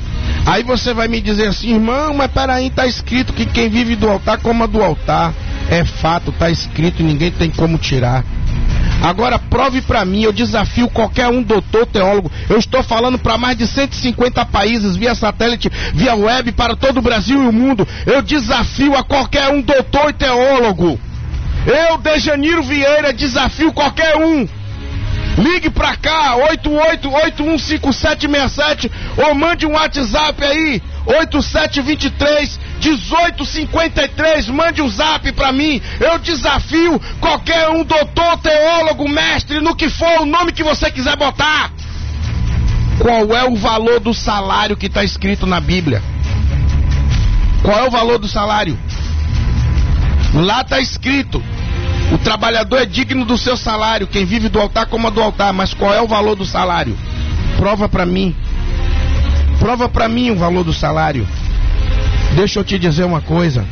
Aí 0.47 0.63
você 0.63 0.95
vai 0.95 1.09
me 1.09 1.21
dizer 1.21 1.49
assim, 1.49 1.75
irmão, 1.75 2.15
mas 2.15 2.31
peraí, 2.31 2.69
está 2.69 2.87
escrito 2.87 3.33
que 3.33 3.45
quem 3.45 3.69
vive 3.69 3.97
do 3.97 4.09
altar 4.09 4.39
coma 4.39 4.67
do 4.67 4.83
altar. 4.83 5.35
É 5.69 5.85
fato, 5.85 6.31
está 6.31 6.49
escrito 6.49 7.03
ninguém 7.03 7.31
tem 7.31 7.51
como 7.51 7.77
tirar. 7.77 8.25
Agora 9.03 9.39
prove 9.39 9.83
para 9.83 10.05
mim, 10.05 10.23
eu 10.23 10.33
desafio 10.33 10.89
qualquer 10.89 11.29
um 11.29 11.43
doutor 11.43 11.87
teólogo. 11.87 12.31
Eu 12.49 12.59
estou 12.59 12.83
falando 12.83 13.19
para 13.19 13.39
mais 13.39 13.57
de 13.57 13.67
150 13.67 14.45
países 14.47 14.97
via 14.97 15.15
satélite, 15.15 15.71
via 15.95 16.15
web 16.15 16.51
para 16.53 16.75
todo 16.75 16.99
o 16.99 17.03
Brasil 17.03 17.45
e 17.45 17.49
o 17.49 17.53
mundo. 17.53 17.87
Eu 18.05 18.23
desafio 18.23 18.97
a 18.97 19.05
qualquer 19.05 19.49
um 19.49 19.61
doutor 19.61 20.11
e 20.11 20.15
teólogo. 20.15 20.99
Eu, 21.67 21.99
Dejaniro 21.99 22.63
Vieira, 22.63 23.13
desafio 23.13 23.73
qualquer 23.73 24.17
um. 24.17 24.49
Ligue 25.37 25.69
pra 25.69 25.97
cá, 25.97 26.35
88815767 26.63 28.91
ou 29.19 29.35
mande 29.35 29.67
um 29.67 29.73
WhatsApp 29.73 30.43
aí, 30.43 30.81
8723 31.05 32.59
1853, 32.81 34.49
mande 34.49 34.83
um 34.83 34.89
zap 34.89 35.31
para 35.33 35.53
mim. 35.53 35.81
Eu 36.01 36.19
desafio 36.19 37.01
qualquer 37.21 37.69
um 37.71 37.85
doutor, 37.85 38.39
teólogo, 38.39 39.09
mestre, 39.09 39.61
no 39.61 39.75
que 39.75 39.89
for, 39.89 40.23
o 40.23 40.27
nome 40.27 40.53
que 40.53 40.63
você 40.63 40.91
quiser 40.91 41.17
botar. 41.17 41.71
Qual 42.99 43.35
é 43.37 43.45
o 43.45 43.57
valor 43.57 44.01
do 44.01 44.15
salário 44.15 44.77
que 44.77 44.87
está 44.87 45.05
escrito 45.05 45.47
na 45.47 45.61
Bíblia? 45.61 46.03
Qual 47.63 47.79
é 47.79 47.87
o 47.87 47.91
valor 47.91 48.19
do 48.19 48.29
salário? 48.29 48.79
Lá 50.35 50.61
está 50.61 50.81
escrito: 50.81 51.43
o 52.13 52.19
trabalhador 52.19 52.79
é 52.79 52.87
digno 52.87 53.25
do 53.25 53.37
seu 53.37 53.57
salário. 53.57 54.07
Quem 54.07 54.25
vive 54.25 54.49
do 54.49 54.61
altar, 54.61 54.87
coma 54.87 55.11
do 55.11 55.21
altar. 55.21 55.53
Mas 55.53 55.75
qual 55.75 55.93
é 55.93 56.01
o 56.01 56.07
valor 56.07 56.37
do 56.37 56.45
salário? 56.45 56.97
Prova 57.57 57.89
para 57.89 58.07
mim. 58.07 58.35
Prova 59.59 59.89
para 59.89 60.09
mim 60.09 60.31
o 60.31 60.37
valor 60.37 60.65
do 60.65 60.73
salário. 60.73 61.27
Deixa 62.37 62.61
eu 62.61 62.65
te 62.65 62.79
dizer 62.79 63.05
uma 63.05 63.23
coisa. 63.23 63.65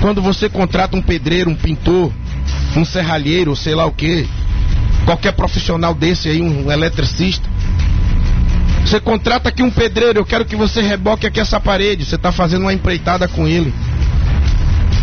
Quando 0.00 0.22
você 0.22 0.48
contrata 0.48 0.96
um 0.96 1.02
pedreiro, 1.02 1.50
um 1.50 1.56
pintor, 1.56 2.12
um 2.76 2.84
serralheiro, 2.84 3.56
sei 3.56 3.74
lá 3.74 3.84
o 3.86 3.92
que, 3.92 4.28
qualquer 5.04 5.32
profissional 5.32 5.92
desse 5.92 6.28
aí, 6.28 6.40
um 6.40 6.70
eletricista, 6.70 7.48
você 8.86 9.00
contrata 9.00 9.48
aqui 9.48 9.64
um 9.64 9.70
pedreiro, 9.70 10.20
eu 10.20 10.24
quero 10.24 10.44
que 10.44 10.54
você 10.54 10.80
reboque 10.80 11.26
aqui 11.26 11.40
essa 11.40 11.58
parede. 11.58 12.04
Você 12.04 12.14
está 12.14 12.30
fazendo 12.30 12.62
uma 12.62 12.72
empreitada 12.72 13.26
com 13.26 13.48
ele. 13.48 13.74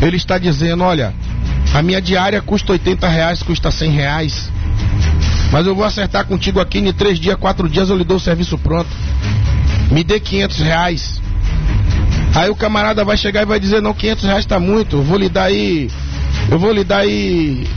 Ele 0.02 0.16
está 0.16 0.38
dizendo, 0.38 0.84
olha, 0.84 1.14
a 1.74 1.82
minha 1.82 2.02
diária 2.02 2.42
custa 2.42 2.72
80 2.72 3.10
reais, 3.10 3.44
custa 3.44 3.70
100 3.70 3.92
reais. 3.92 4.50
Mas 5.52 5.68
eu 5.68 5.76
vou 5.76 5.84
acertar 5.84 6.26
contigo 6.26 6.62
aqui 6.62 6.80
em 6.80 6.94
três 6.94 7.20
dias, 7.20 7.36
quatro 7.36 7.68
dias 7.68 7.90
eu 7.90 7.98
lhe 7.98 8.06
dou 8.06 8.16
o 8.16 8.22
serviço 8.22 8.58
pronto. 8.58 8.90
Me 9.92 10.02
dê 10.02 10.18
500 10.18 10.60
reais. 10.60 11.22
Aí 12.34 12.50
o 12.50 12.56
camarada 12.56 13.04
vai 13.04 13.18
chegar 13.18 13.42
e 13.42 13.46
vai 13.46 13.60
dizer, 13.60 13.82
não, 13.82 13.94
500 13.94 14.24
reais 14.24 14.46
tá 14.46 14.60
muito, 14.60 14.98
eu 14.98 15.04
vou 15.04 15.18
lhe 15.18 15.28
dar 15.28 15.44
aí, 15.44 15.90
eu 16.50 16.58
vou 16.58 16.72
lhe 16.72 16.84
dar 16.84 17.00
aí 17.00 17.68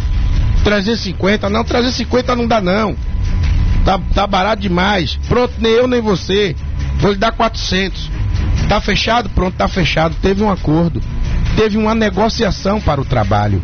350. 0.64 1.50
Não, 1.50 1.62
350 1.62 2.34
não 2.34 2.46
dá 2.46 2.60
não. 2.60 2.96
Tá, 3.84 4.00
tá 4.14 4.26
barato 4.26 4.62
demais. 4.62 5.18
Pronto, 5.28 5.52
nem 5.58 5.72
eu 5.72 5.86
nem 5.86 6.00
você. 6.00 6.56
Vou 6.98 7.12
lhe 7.12 7.18
dar 7.18 7.32
400. 7.32 8.10
Tá 8.68 8.80
fechado? 8.80 9.28
Pronto, 9.30 9.54
tá 9.54 9.68
fechado. 9.68 10.16
Teve 10.22 10.42
um 10.42 10.50
acordo. 10.50 11.02
Teve 11.54 11.76
uma 11.76 11.94
negociação 11.94 12.80
para 12.80 13.00
o 13.00 13.04
trabalho. 13.04 13.62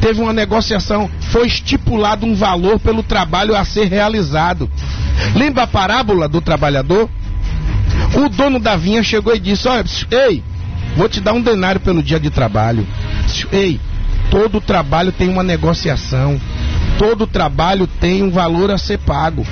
Teve 0.00 0.20
uma 0.20 0.32
negociação, 0.32 1.10
foi 1.30 1.46
estipulado 1.46 2.26
um 2.26 2.34
valor 2.34 2.78
pelo 2.78 3.02
trabalho 3.02 3.56
a 3.56 3.64
ser 3.64 3.86
realizado. 3.86 4.70
Lembra 5.34 5.62
a 5.62 5.66
parábola 5.66 6.28
do 6.28 6.40
trabalhador? 6.40 7.08
O 8.14 8.28
dono 8.28 8.58
da 8.58 8.76
vinha 8.76 9.02
chegou 9.02 9.34
e 9.34 9.38
disse: 9.38 9.68
Olha, 9.68 9.84
ei, 10.10 10.42
vou 10.96 11.08
te 11.08 11.20
dar 11.20 11.32
um 11.32 11.40
denário 11.42 11.80
pelo 11.80 12.02
dia 12.02 12.20
de 12.20 12.30
trabalho. 12.30 12.86
Ei, 13.52 13.80
todo 14.30 14.60
trabalho 14.60 15.12
tem 15.12 15.28
uma 15.28 15.42
negociação. 15.42 16.40
Todo 16.98 17.26
trabalho 17.26 17.86
tem 17.86 18.22
um 18.22 18.30
valor 18.30 18.70
a 18.70 18.78
ser 18.78 18.98
pago. 18.98 19.46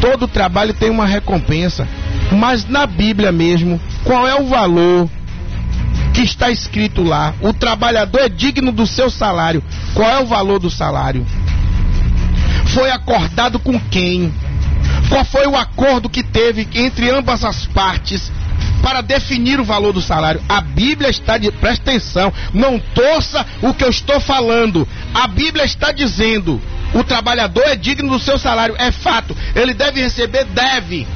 Todo 0.00 0.26
trabalho 0.26 0.74
tem 0.74 0.90
uma 0.90 1.06
recompensa. 1.06 1.86
Mas 2.32 2.68
na 2.68 2.86
Bíblia 2.86 3.32
mesmo, 3.32 3.80
qual 4.04 4.26
é 4.26 4.34
o 4.34 4.46
valor 4.46 5.08
que 6.12 6.22
está 6.22 6.50
escrito 6.50 7.02
lá? 7.02 7.34
O 7.40 7.52
trabalhador 7.52 8.20
é 8.20 8.28
digno 8.28 8.72
do 8.72 8.86
seu 8.86 9.10
salário. 9.10 9.62
Qual 9.94 10.08
é 10.08 10.20
o 10.20 10.26
valor 10.26 10.58
do 10.58 10.70
salário? 10.70 11.24
Foi 12.66 12.90
acordado 12.90 13.58
com 13.58 13.78
quem? 13.78 14.32
Qual 15.08 15.24
foi 15.24 15.46
o 15.46 15.56
acordo 15.56 16.08
que 16.08 16.22
teve 16.22 16.68
entre 16.74 17.10
ambas 17.10 17.44
as 17.44 17.66
partes 17.66 18.30
para 18.82 19.00
definir 19.00 19.58
o 19.58 19.64
valor 19.64 19.92
do 19.92 20.02
salário? 20.02 20.42
A 20.48 20.60
Bíblia 20.60 21.08
está 21.08 21.38
de 21.38 21.50
presta 21.50 21.90
atenção, 21.90 22.32
não 22.52 22.78
torça 22.78 23.44
o 23.62 23.72
que 23.72 23.84
eu 23.84 23.90
estou 23.90 24.20
falando. 24.20 24.86
A 25.14 25.26
Bíblia 25.26 25.64
está 25.64 25.92
dizendo: 25.92 26.60
o 26.94 27.02
trabalhador 27.02 27.64
é 27.66 27.76
digno 27.76 28.10
do 28.10 28.18
seu 28.18 28.38
salário, 28.38 28.74
é 28.78 28.92
fato. 28.92 29.36
Ele 29.54 29.72
deve 29.72 30.00
receber, 30.00 30.44
deve. 30.44 31.06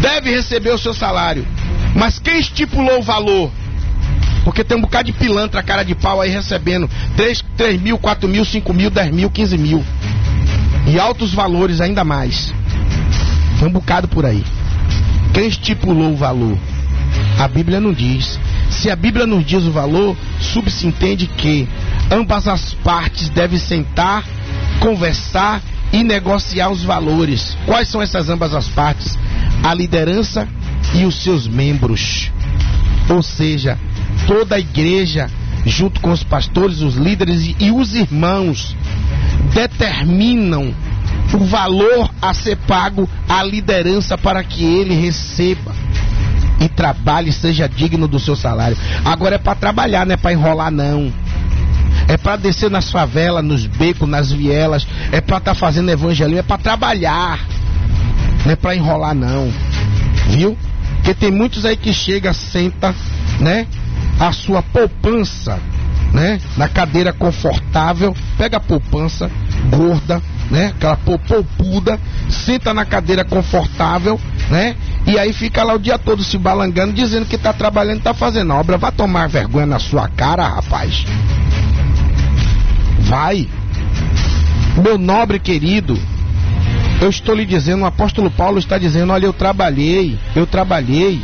Deve 0.00 0.30
receber 0.30 0.70
o 0.70 0.78
seu 0.78 0.94
salário. 0.94 1.46
Mas 1.94 2.18
quem 2.18 2.38
estipulou 2.38 2.98
o 2.98 3.02
valor? 3.02 3.50
Porque 4.44 4.62
tem 4.62 4.76
um 4.76 4.82
bocado 4.82 5.10
de 5.10 5.12
pilantra, 5.12 5.62
cara 5.62 5.82
de 5.82 5.94
pau 5.94 6.20
aí 6.20 6.30
recebendo 6.30 6.88
3, 7.16 7.42
3 7.56 7.80
mil, 7.80 7.98
4 7.98 8.28
mil, 8.28 8.44
5 8.44 8.74
mil, 8.74 8.90
10 8.90 9.10
mil, 9.10 9.30
15 9.30 9.56
mil. 9.56 9.84
E 10.86 10.98
altos 10.98 11.32
valores 11.32 11.80
ainda 11.80 12.04
mais. 12.04 12.52
Tem 13.58 13.68
um 13.68 13.72
bocado 13.72 14.08
por 14.08 14.24
aí. 14.24 14.44
Quem 15.32 15.48
estipulou 15.48 16.12
o 16.12 16.16
valor? 16.16 16.58
A 17.38 17.48
Bíblia 17.48 17.80
não 17.80 17.92
diz. 17.92 18.38
Se 18.70 18.90
a 18.90 18.96
Bíblia 18.96 19.26
nos 19.26 19.44
diz 19.44 19.64
o 19.64 19.70
valor, 19.70 20.16
subsentende 20.40 21.26
que 21.26 21.68
ambas 22.10 22.46
as 22.46 22.74
partes 22.74 23.28
devem 23.30 23.58
sentar, 23.58 24.24
conversar 24.80 25.62
e 25.92 26.02
negociar 26.02 26.70
os 26.70 26.82
valores. 26.82 27.56
Quais 27.66 27.88
são 27.88 28.02
essas 28.02 28.28
ambas 28.28 28.54
as 28.54 28.68
partes? 28.68 29.18
A 29.62 29.72
liderança 29.74 30.48
e 30.94 31.04
os 31.04 31.22
seus 31.22 31.46
membros. 31.46 32.30
Ou 33.08 33.22
seja, 33.22 33.78
toda 34.26 34.56
a 34.56 34.60
igreja, 34.60 35.30
junto 35.66 36.00
com 36.00 36.10
os 36.10 36.22
pastores, 36.22 36.80
os 36.80 36.94
líderes 36.94 37.54
e 37.58 37.70
os 37.70 37.94
irmãos, 37.94 38.74
determinam 39.52 40.74
o 41.34 41.44
valor 41.44 42.10
a 42.22 42.32
ser 42.32 42.56
pago 42.56 43.08
à 43.28 43.42
liderança 43.42 44.16
para 44.16 44.42
que 44.44 44.64
ele 44.64 44.94
receba 44.94 45.72
e 46.60 46.68
trabalhe, 46.68 47.32
seja 47.32 47.68
digno 47.68 48.06
do 48.06 48.20
seu 48.20 48.36
salário. 48.36 48.76
Agora 49.04 49.34
é 49.34 49.38
para 49.38 49.56
trabalhar, 49.56 50.06
não 50.06 50.14
é 50.14 50.16
para 50.16 50.32
enrolar 50.32 50.70
não. 50.70 51.12
É 52.06 52.16
para 52.16 52.36
descer 52.36 52.70
nas 52.70 52.90
favelas, 52.90 53.44
nos 53.44 53.66
becos, 53.66 54.08
nas 54.08 54.30
vielas, 54.30 54.86
é 55.10 55.20
para 55.20 55.38
estar 55.38 55.52
tá 55.52 55.54
fazendo 55.54 55.90
evangelismo, 55.90 56.38
é 56.38 56.42
para 56.42 56.58
trabalhar. 56.58 57.40
Não 58.44 58.52
é 58.52 58.56
para 58.56 58.76
enrolar 58.76 59.14
não. 59.14 59.52
Viu? 60.28 60.56
Porque 60.96 61.14
tem 61.14 61.30
muitos 61.30 61.64
aí 61.64 61.76
que 61.76 61.92
chega, 61.92 62.32
senta, 62.32 62.94
né? 63.40 63.66
A 64.20 64.32
sua 64.32 64.62
poupança, 64.62 65.58
né? 66.12 66.40
Na 66.56 66.68
cadeira 66.68 67.12
confortável, 67.12 68.14
pega 68.38 68.58
a 68.58 68.60
poupança 68.60 69.30
gorda, 69.64 70.22
né? 70.50 70.72
Aquela 70.76 70.96
poupuda, 70.96 71.98
senta 72.28 72.72
na 72.74 72.84
cadeira 72.84 73.24
confortável, 73.24 74.20
né? 74.50 74.76
E 75.06 75.18
aí 75.18 75.32
fica 75.32 75.62
lá 75.62 75.74
o 75.74 75.78
dia 75.78 75.98
todo 75.98 76.22
se 76.22 76.38
balangando, 76.38 76.92
dizendo 76.92 77.26
que 77.26 77.36
está 77.36 77.52
trabalhando, 77.52 77.98
está 77.98 78.14
fazendo 78.14 78.52
obra. 78.52 78.78
Vai 78.78 78.92
tomar 78.92 79.28
vergonha 79.28 79.66
na 79.66 79.78
sua 79.78 80.08
cara, 80.08 80.46
rapaz. 80.46 81.04
Vai. 83.00 83.48
Meu 84.82 84.98
nobre 84.98 85.38
querido, 85.38 85.98
eu 87.00 87.08
estou 87.08 87.34
lhe 87.34 87.44
dizendo, 87.44 87.82
o 87.82 87.86
apóstolo 87.86 88.30
Paulo 88.30 88.58
está 88.58 88.78
dizendo: 88.78 89.12
olha, 89.12 89.26
eu 89.26 89.32
trabalhei, 89.32 90.18
eu 90.34 90.46
trabalhei 90.46 91.22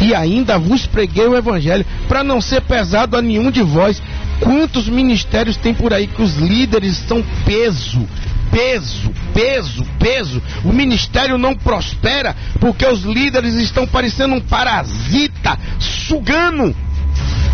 e 0.00 0.14
ainda 0.14 0.58
vos 0.58 0.86
preguei 0.86 1.26
o 1.26 1.36
evangelho 1.36 1.84
para 2.08 2.24
não 2.24 2.40
ser 2.40 2.62
pesado 2.62 3.16
a 3.16 3.22
nenhum 3.22 3.50
de 3.50 3.62
vós. 3.62 4.02
Quantos 4.40 4.88
ministérios 4.88 5.56
tem 5.56 5.74
por 5.74 5.92
aí 5.92 6.06
que 6.06 6.22
os 6.22 6.36
líderes 6.36 6.96
são 6.96 7.22
peso, 7.44 8.08
peso, 8.50 9.12
peso, 9.34 9.84
peso. 9.98 10.42
O 10.64 10.72
ministério 10.72 11.38
não 11.38 11.54
prospera 11.54 12.34
porque 12.58 12.86
os 12.86 13.02
líderes 13.02 13.54
estão 13.54 13.86
parecendo 13.86 14.34
um 14.34 14.40
parasita, 14.40 15.58
sugando. 15.78 16.74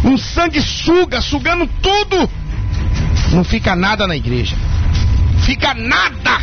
Um 0.04 0.16
sangue 0.16 0.60
suga, 0.60 1.20
sugando 1.20 1.68
tudo. 1.82 2.30
Não 3.32 3.42
fica 3.42 3.74
nada 3.74 4.06
na 4.06 4.16
igreja. 4.16 4.56
Fica 5.40 5.74
nada. 5.74 6.40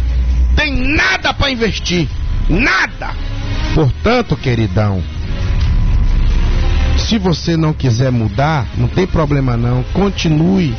Tem 0.55 0.73
nada 0.73 1.33
para 1.33 1.51
investir. 1.51 2.07
Nada. 2.49 3.15
Portanto, 3.73 4.35
queridão, 4.35 5.01
se 7.13 7.19
você 7.19 7.55
não 7.55 7.73
quiser 7.73 8.11
mudar, 8.11 8.65
não 8.75 8.87
tem 8.87 9.05
problema 9.05 9.55
não. 9.55 9.83
Continue 9.93 10.73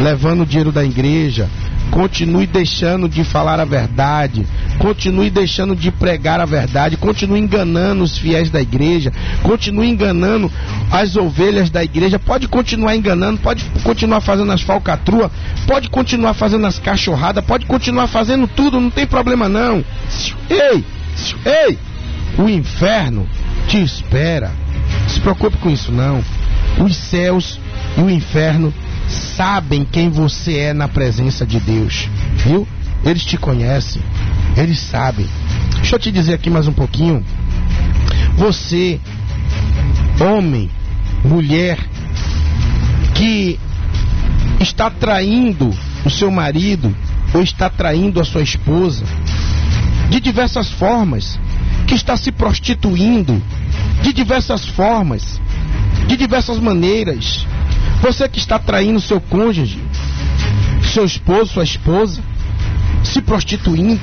levando 0.00 0.42
o 0.42 0.46
dinheiro 0.46 0.70
da 0.70 0.84
igreja, 0.84 1.50
Continue 1.90 2.46
deixando 2.46 3.08
de 3.08 3.22
falar 3.22 3.60
a 3.60 3.64
verdade. 3.64 4.44
Continue 4.78 5.30
deixando 5.30 5.76
de 5.76 5.92
pregar 5.92 6.40
a 6.40 6.44
verdade. 6.44 6.96
Continue 6.96 7.38
enganando 7.38 8.02
os 8.02 8.18
fiéis 8.18 8.50
da 8.50 8.60
igreja. 8.60 9.12
Continue 9.42 9.90
enganando 9.90 10.50
as 10.90 11.14
ovelhas 11.14 11.70
da 11.70 11.84
igreja. 11.84 12.18
Pode 12.18 12.48
continuar 12.48 12.96
enganando. 12.96 13.38
Pode 13.40 13.64
continuar 13.84 14.20
fazendo 14.22 14.50
as 14.50 14.62
falcatruas. 14.62 15.30
Pode 15.68 15.88
continuar 15.90 16.34
fazendo 16.34 16.66
as 16.66 16.78
cachorradas. 16.78 17.44
Pode 17.44 17.66
continuar 17.66 18.08
fazendo 18.08 18.48
tudo. 18.48 18.80
Não 18.80 18.90
tem 18.90 19.06
problema 19.06 19.48
não. 19.48 19.84
Ei, 20.50 20.84
ei. 21.44 21.78
O 22.38 22.48
inferno 22.48 23.28
te 23.68 23.80
espera. 23.80 24.63
Preocupe 25.24 25.56
com 25.56 25.70
isso 25.70 25.90
não. 25.90 26.22
Os 26.78 26.94
céus 26.94 27.58
e 27.96 28.02
o 28.02 28.10
inferno 28.10 28.74
sabem 29.08 29.82
quem 29.90 30.10
você 30.10 30.58
é 30.58 30.74
na 30.74 30.86
presença 30.86 31.46
de 31.46 31.58
Deus, 31.58 32.10
viu? 32.36 32.68
Eles 33.02 33.24
te 33.24 33.38
conhecem, 33.38 34.02
eles 34.54 34.78
sabem. 34.78 35.26
Deixa 35.76 35.96
eu 35.96 35.98
te 35.98 36.12
dizer 36.12 36.34
aqui 36.34 36.50
mais 36.50 36.68
um 36.68 36.74
pouquinho. 36.74 37.24
Você, 38.36 39.00
homem, 40.20 40.70
mulher, 41.24 41.78
que 43.14 43.58
está 44.60 44.90
traindo 44.90 45.70
o 46.04 46.10
seu 46.10 46.30
marido 46.30 46.94
ou 47.32 47.42
está 47.42 47.70
traindo 47.70 48.20
a 48.20 48.24
sua 48.24 48.42
esposa 48.42 49.04
de 50.10 50.20
diversas 50.20 50.70
formas, 50.70 51.38
que 51.86 51.94
está 51.94 52.14
se 52.14 52.30
prostituindo 52.30 53.42
de 54.04 54.12
diversas 54.12 54.66
formas, 54.66 55.40
de 56.06 56.14
diversas 56.14 56.58
maneiras, 56.58 57.46
você 58.02 58.28
que 58.28 58.38
está 58.38 58.58
traindo 58.58 59.00
seu 59.00 59.18
cônjuge, 59.18 59.82
seu 60.92 61.06
esposo, 61.06 61.54
sua 61.54 61.64
esposa, 61.64 62.20
se 63.02 63.22
prostituindo 63.22 63.98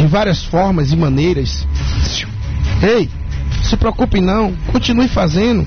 em 0.00 0.08
várias 0.08 0.42
formas 0.42 0.90
e 0.90 0.96
maneiras. 0.96 1.64
Ei, 2.82 3.08
se 3.62 3.76
preocupe 3.76 4.20
não, 4.20 4.52
continue 4.72 5.06
fazendo. 5.06 5.64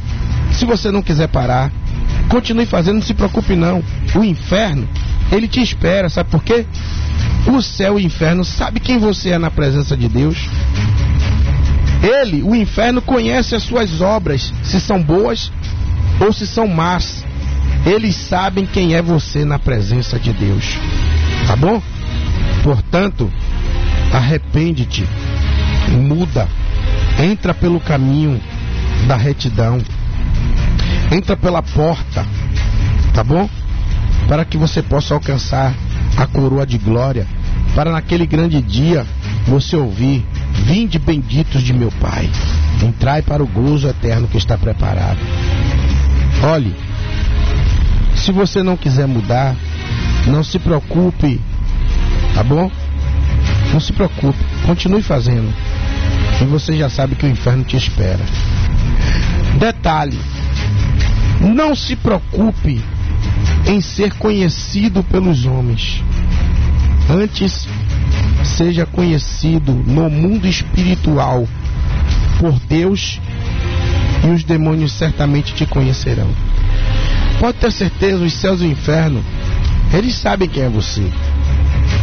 Se 0.52 0.66
você 0.66 0.92
não 0.92 1.02
quiser 1.02 1.30
parar, 1.30 1.72
continue 2.28 2.66
fazendo, 2.66 2.96
não 2.96 3.02
se 3.02 3.14
preocupe 3.14 3.56
não. 3.56 3.82
O 4.16 4.24
inferno, 4.26 4.86
ele 5.32 5.48
te 5.48 5.62
espera, 5.62 6.10
sabe 6.10 6.30
por 6.30 6.44
quê? 6.44 6.66
O 7.48 7.62
céu 7.62 7.98
e 7.98 8.04
o 8.04 8.06
inferno 8.06 8.44
sabe 8.44 8.82
quem 8.82 8.98
você 8.98 9.30
é 9.30 9.38
na 9.38 9.50
presença 9.50 9.96
de 9.96 10.10
Deus. 10.10 10.38
Ele, 12.08 12.42
o 12.42 12.56
inferno, 12.56 13.02
conhece 13.02 13.54
as 13.54 13.64
suas 13.64 14.00
obras, 14.00 14.54
se 14.64 14.80
são 14.80 15.04
boas 15.04 15.52
ou 16.22 16.32
se 16.32 16.48
são 16.48 16.66
más, 16.66 17.26
eles 17.86 18.16
sabem 18.16 18.66
quem 18.66 18.96
é 18.96 19.02
você 19.02 19.44
na 19.44 19.60
presença 19.60 20.18
de 20.18 20.32
Deus. 20.32 20.78
Tá 21.46 21.56
bom? 21.58 21.82
Portanto, 22.64 23.30
arrepende-te, 24.14 25.06
muda, 25.90 26.48
entra 27.20 27.54
pelo 27.54 27.80
caminho 27.80 28.40
da 29.06 29.18
retidão, 29.18 29.78
entra 31.12 31.36
pela 31.36 31.62
porta, 31.62 32.26
tá 33.14 33.24
bom? 33.24 33.50
Para 34.30 34.46
que 34.46 34.58
você 34.58 34.82
possa 34.82 35.14
alcançar 35.14 35.74
a 36.16 36.26
coroa 36.26 36.66
de 36.66 36.78
glória, 36.78 37.28
para 37.76 37.92
naquele 37.92 38.26
grande 38.26 38.62
dia 38.62 39.06
você 39.48 39.76
ouvir: 39.76 40.26
Vinde 40.66 41.00
benditos 41.00 41.62
de 41.64 41.74
meu 41.74 41.92
Pai, 42.00 42.30
entrai 42.84 43.22
para 43.22 43.44
o 43.44 43.48
gozo 43.48 43.88
eterno 43.88 44.28
que 44.28 44.38
está 44.38 44.58
preparado. 44.58 45.20
Olhe, 46.44 46.76
se 48.16 48.32
você 48.32 48.62
não 48.62 48.78
quiser 48.78 49.08
mudar, 49.08 49.56
não 50.28 50.44
se 50.44 50.60
preocupe, 50.60 51.40
tá 52.34 52.44
bom? 52.44 52.70
Não 53.72 53.80
se 53.80 53.94
preocupe, 53.94 54.38
continue 54.66 55.02
fazendo. 55.02 55.54
E 56.42 56.46
você 56.46 56.78
já 56.78 56.90
sabe 56.90 57.16
que 57.16 57.26
o 57.26 57.30
inferno 57.30 57.64
te 57.64 57.78
espera. 57.78 58.24
Detalhe: 59.58 60.20
não 61.40 61.76
se 61.76 61.96
preocupe 61.96 62.82
em 63.66 63.82
ser 63.82 64.14
conhecido 64.14 65.04
pelos 65.04 65.46
homens. 65.46 66.04
Antes, 67.10 67.68
seja 68.58 68.88
conhecido 68.88 69.72
no 69.72 70.10
mundo 70.10 70.48
espiritual 70.48 71.48
por 72.40 72.60
Deus 72.68 73.22
e 74.26 74.30
os 74.30 74.44
demônios 74.44 74.94
certamente 74.94 75.54
te 75.54 75.66
conhecerão. 75.68 76.28
Pode 77.40 77.60
ter 77.60 77.72
certeza, 77.72 78.24
os 78.24 78.34
céus 78.34 78.62
e 78.62 78.66
o 78.66 78.72
inferno, 78.72 79.24
eles 79.94 80.16
sabem 80.16 80.50
quem 80.50 80.64
é 80.64 80.70
você. 80.70 81.08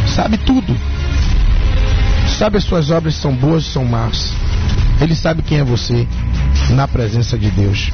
Sabe 0.07 0.37
tudo. 0.37 0.75
Sabe 2.37 2.57
as 2.57 2.63
suas 2.63 2.89
obras 2.89 3.15
são 3.15 3.35
boas 3.35 3.65
ou 3.65 3.73
são 3.73 3.85
más. 3.85 4.33
Ele 5.01 5.13
sabe 5.13 5.41
quem 5.41 5.59
é 5.59 5.63
você 5.63 6.07
na 6.69 6.87
presença 6.87 7.37
de 7.37 7.51
Deus. 7.51 7.91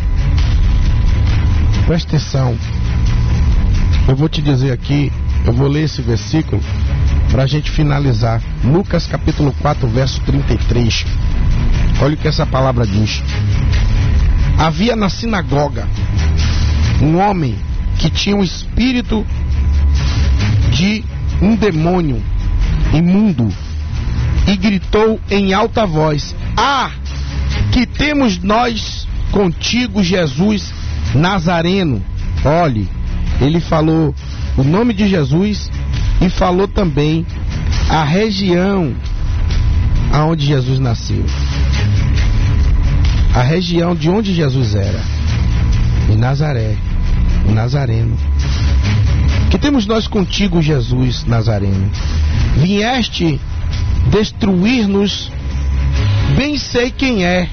Presta 1.88 2.16
atenção. 2.16 2.55
Eu 4.07 4.16
vou 4.16 4.30
te 4.30 4.39
dizer 4.39 4.72
aqui, 4.72 5.12
eu 5.45 5.51
vou 5.51 5.68
ler 5.68 5.86
esse 5.86 6.01
versículo 6.01 6.62
para 7.32 7.44
a 7.44 7.48
gente 7.48 7.72
finalizar. 7.72 8.42
Lucas 8.64 9.08
capítulo 9.08 9.56
4, 9.62 9.88
verso 9.88 10.20
33. 10.22 11.06
Olha 12.02 12.14
o 12.14 12.18
que 12.18 12.28
essa 12.28 12.46
palavra 12.46 12.86
diz. 12.86 13.24
Havia 14.58 14.96
na 14.96 15.10
sinagoga 15.10 15.88
um 17.02 17.18
homem 17.18 17.56
que 17.98 18.10
tinha 18.10 18.36
o 18.36 18.44
espírito 18.44 19.26
de 20.72 21.04
um 21.42 21.56
demônio 21.56 22.22
imundo 22.94 23.52
e 24.46 24.56
gritou 24.58 25.20
em 25.30 25.54
alta 25.54 25.86
voz: 25.86 26.36
Ah, 26.58 26.92
que 27.72 27.86
temos 27.86 28.38
nós 28.40 29.08
contigo, 29.32 30.04
Jesus 30.04 30.74
Nazareno. 31.16 32.04
Olhe, 32.44 32.90
ele 33.40 33.60
falou 33.60 34.14
o 34.58 34.64
nome 34.64 34.94
de 34.94 35.08
Jesus 35.08 35.70
e 36.22 36.30
falou 36.30 36.68
também 36.68 37.26
a 37.90 38.04
região 38.04 38.96
aonde 40.14 40.46
Jesus 40.46 40.80
nasceu. 40.80 41.26
A 43.34 43.42
região 43.42 43.96
de 43.96 44.10
onde 44.10 44.34
Jesus 44.34 44.76
era. 44.76 45.02
Em 46.10 46.18
Nazaré, 46.18 46.76
o 47.48 47.52
Nazareno. 47.52 48.18
Que 49.50 49.58
temos 49.58 49.86
nós 49.86 50.08
contigo, 50.08 50.62
Jesus 50.62 51.26
Nazareno? 51.26 51.90
Vieste 52.58 53.40
destruir-nos, 54.10 55.32
bem 56.36 56.58
sei 56.58 56.92
quem 56.92 57.26
é 57.26 57.50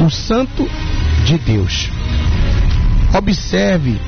o 0.00 0.10
Santo 0.10 0.68
de 1.24 1.38
Deus. 1.38 1.90
Observe 3.14 4.00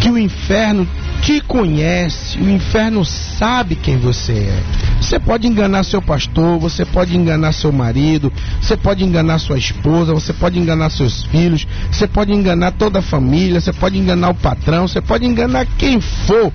que 0.00 0.10
o 0.10 0.18
inferno 0.18 0.86
te 1.26 1.40
conhece, 1.40 2.38
o 2.38 2.48
inferno 2.48 3.04
sabe 3.04 3.74
quem 3.74 3.98
você 3.98 4.32
é. 4.32 4.62
Você 5.02 5.18
pode 5.18 5.48
enganar 5.48 5.82
seu 5.82 6.00
pastor, 6.00 6.56
você 6.56 6.84
pode 6.84 7.16
enganar 7.16 7.50
seu 7.50 7.72
marido, 7.72 8.32
você 8.60 8.76
pode 8.76 9.02
enganar 9.02 9.40
sua 9.40 9.58
esposa, 9.58 10.14
você 10.14 10.32
pode 10.32 10.56
enganar 10.56 10.88
seus 10.88 11.24
filhos, 11.24 11.66
você 11.90 12.06
pode 12.06 12.32
enganar 12.32 12.70
toda 12.70 13.00
a 13.00 13.02
família, 13.02 13.60
você 13.60 13.72
pode 13.72 13.98
enganar 13.98 14.30
o 14.30 14.34
patrão, 14.36 14.86
você 14.86 15.00
pode 15.00 15.26
enganar 15.26 15.66
quem 15.76 16.00
for. 16.00 16.52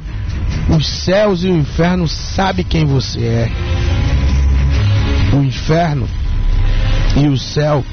Os 0.69 0.87
céus 0.87 1.43
e 1.43 1.47
o 1.47 1.57
inferno 1.57 2.07
sabe 2.07 2.63
quem 2.63 2.85
você 2.85 3.19
é. 3.19 3.51
O 5.33 5.43
inferno 5.43 6.07
e 7.17 7.27
o 7.27 7.37
céu 7.37 7.83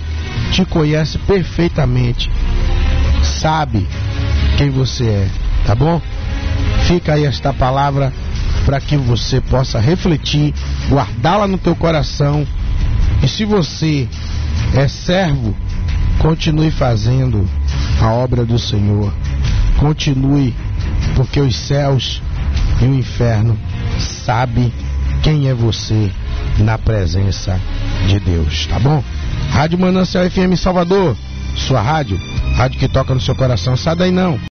te 0.52 0.64
conhece 0.64 1.18
perfeitamente. 1.18 2.30
Sabe 3.20 3.84
quem 4.56 4.70
você 4.70 5.06
é, 5.06 5.28
tá 5.66 5.74
bom? 5.74 6.00
Fica 6.86 7.14
aí 7.14 7.24
esta 7.24 7.52
palavra 7.52 8.12
para 8.64 8.80
que 8.80 8.96
você 8.96 9.40
possa 9.40 9.78
refletir, 9.78 10.54
guardá-la 10.88 11.46
no 11.46 11.58
teu 11.58 11.74
coração. 11.74 12.46
E 13.22 13.28
se 13.28 13.44
você 13.44 14.08
é 14.74 14.86
servo, 14.88 15.56
continue 16.18 16.70
fazendo 16.70 17.48
a 18.00 18.10
obra 18.12 18.44
do 18.44 18.58
Senhor. 18.58 19.12
Continue, 19.78 20.54
porque 21.14 21.40
os 21.40 21.56
céus 21.56 22.20
e 22.80 22.84
o 22.84 22.94
inferno 22.94 23.58
sabe 23.98 24.72
quem 25.22 25.48
é 25.48 25.54
você 25.54 26.10
na 26.58 26.78
presença 26.78 27.60
de 28.06 28.20
Deus, 28.20 28.66
tá 28.66 28.78
bom? 28.78 29.02
Rádio 29.50 29.78
Manancial 29.78 30.28
FM 30.30 30.56
Salvador, 30.56 31.16
sua 31.56 31.80
rádio, 31.80 32.18
rádio 32.54 32.78
que 32.78 32.88
toca 32.88 33.14
no 33.14 33.20
seu 33.20 33.34
coração. 33.34 33.76
Sai 33.76 33.96
daí 33.96 34.10
não. 34.10 34.47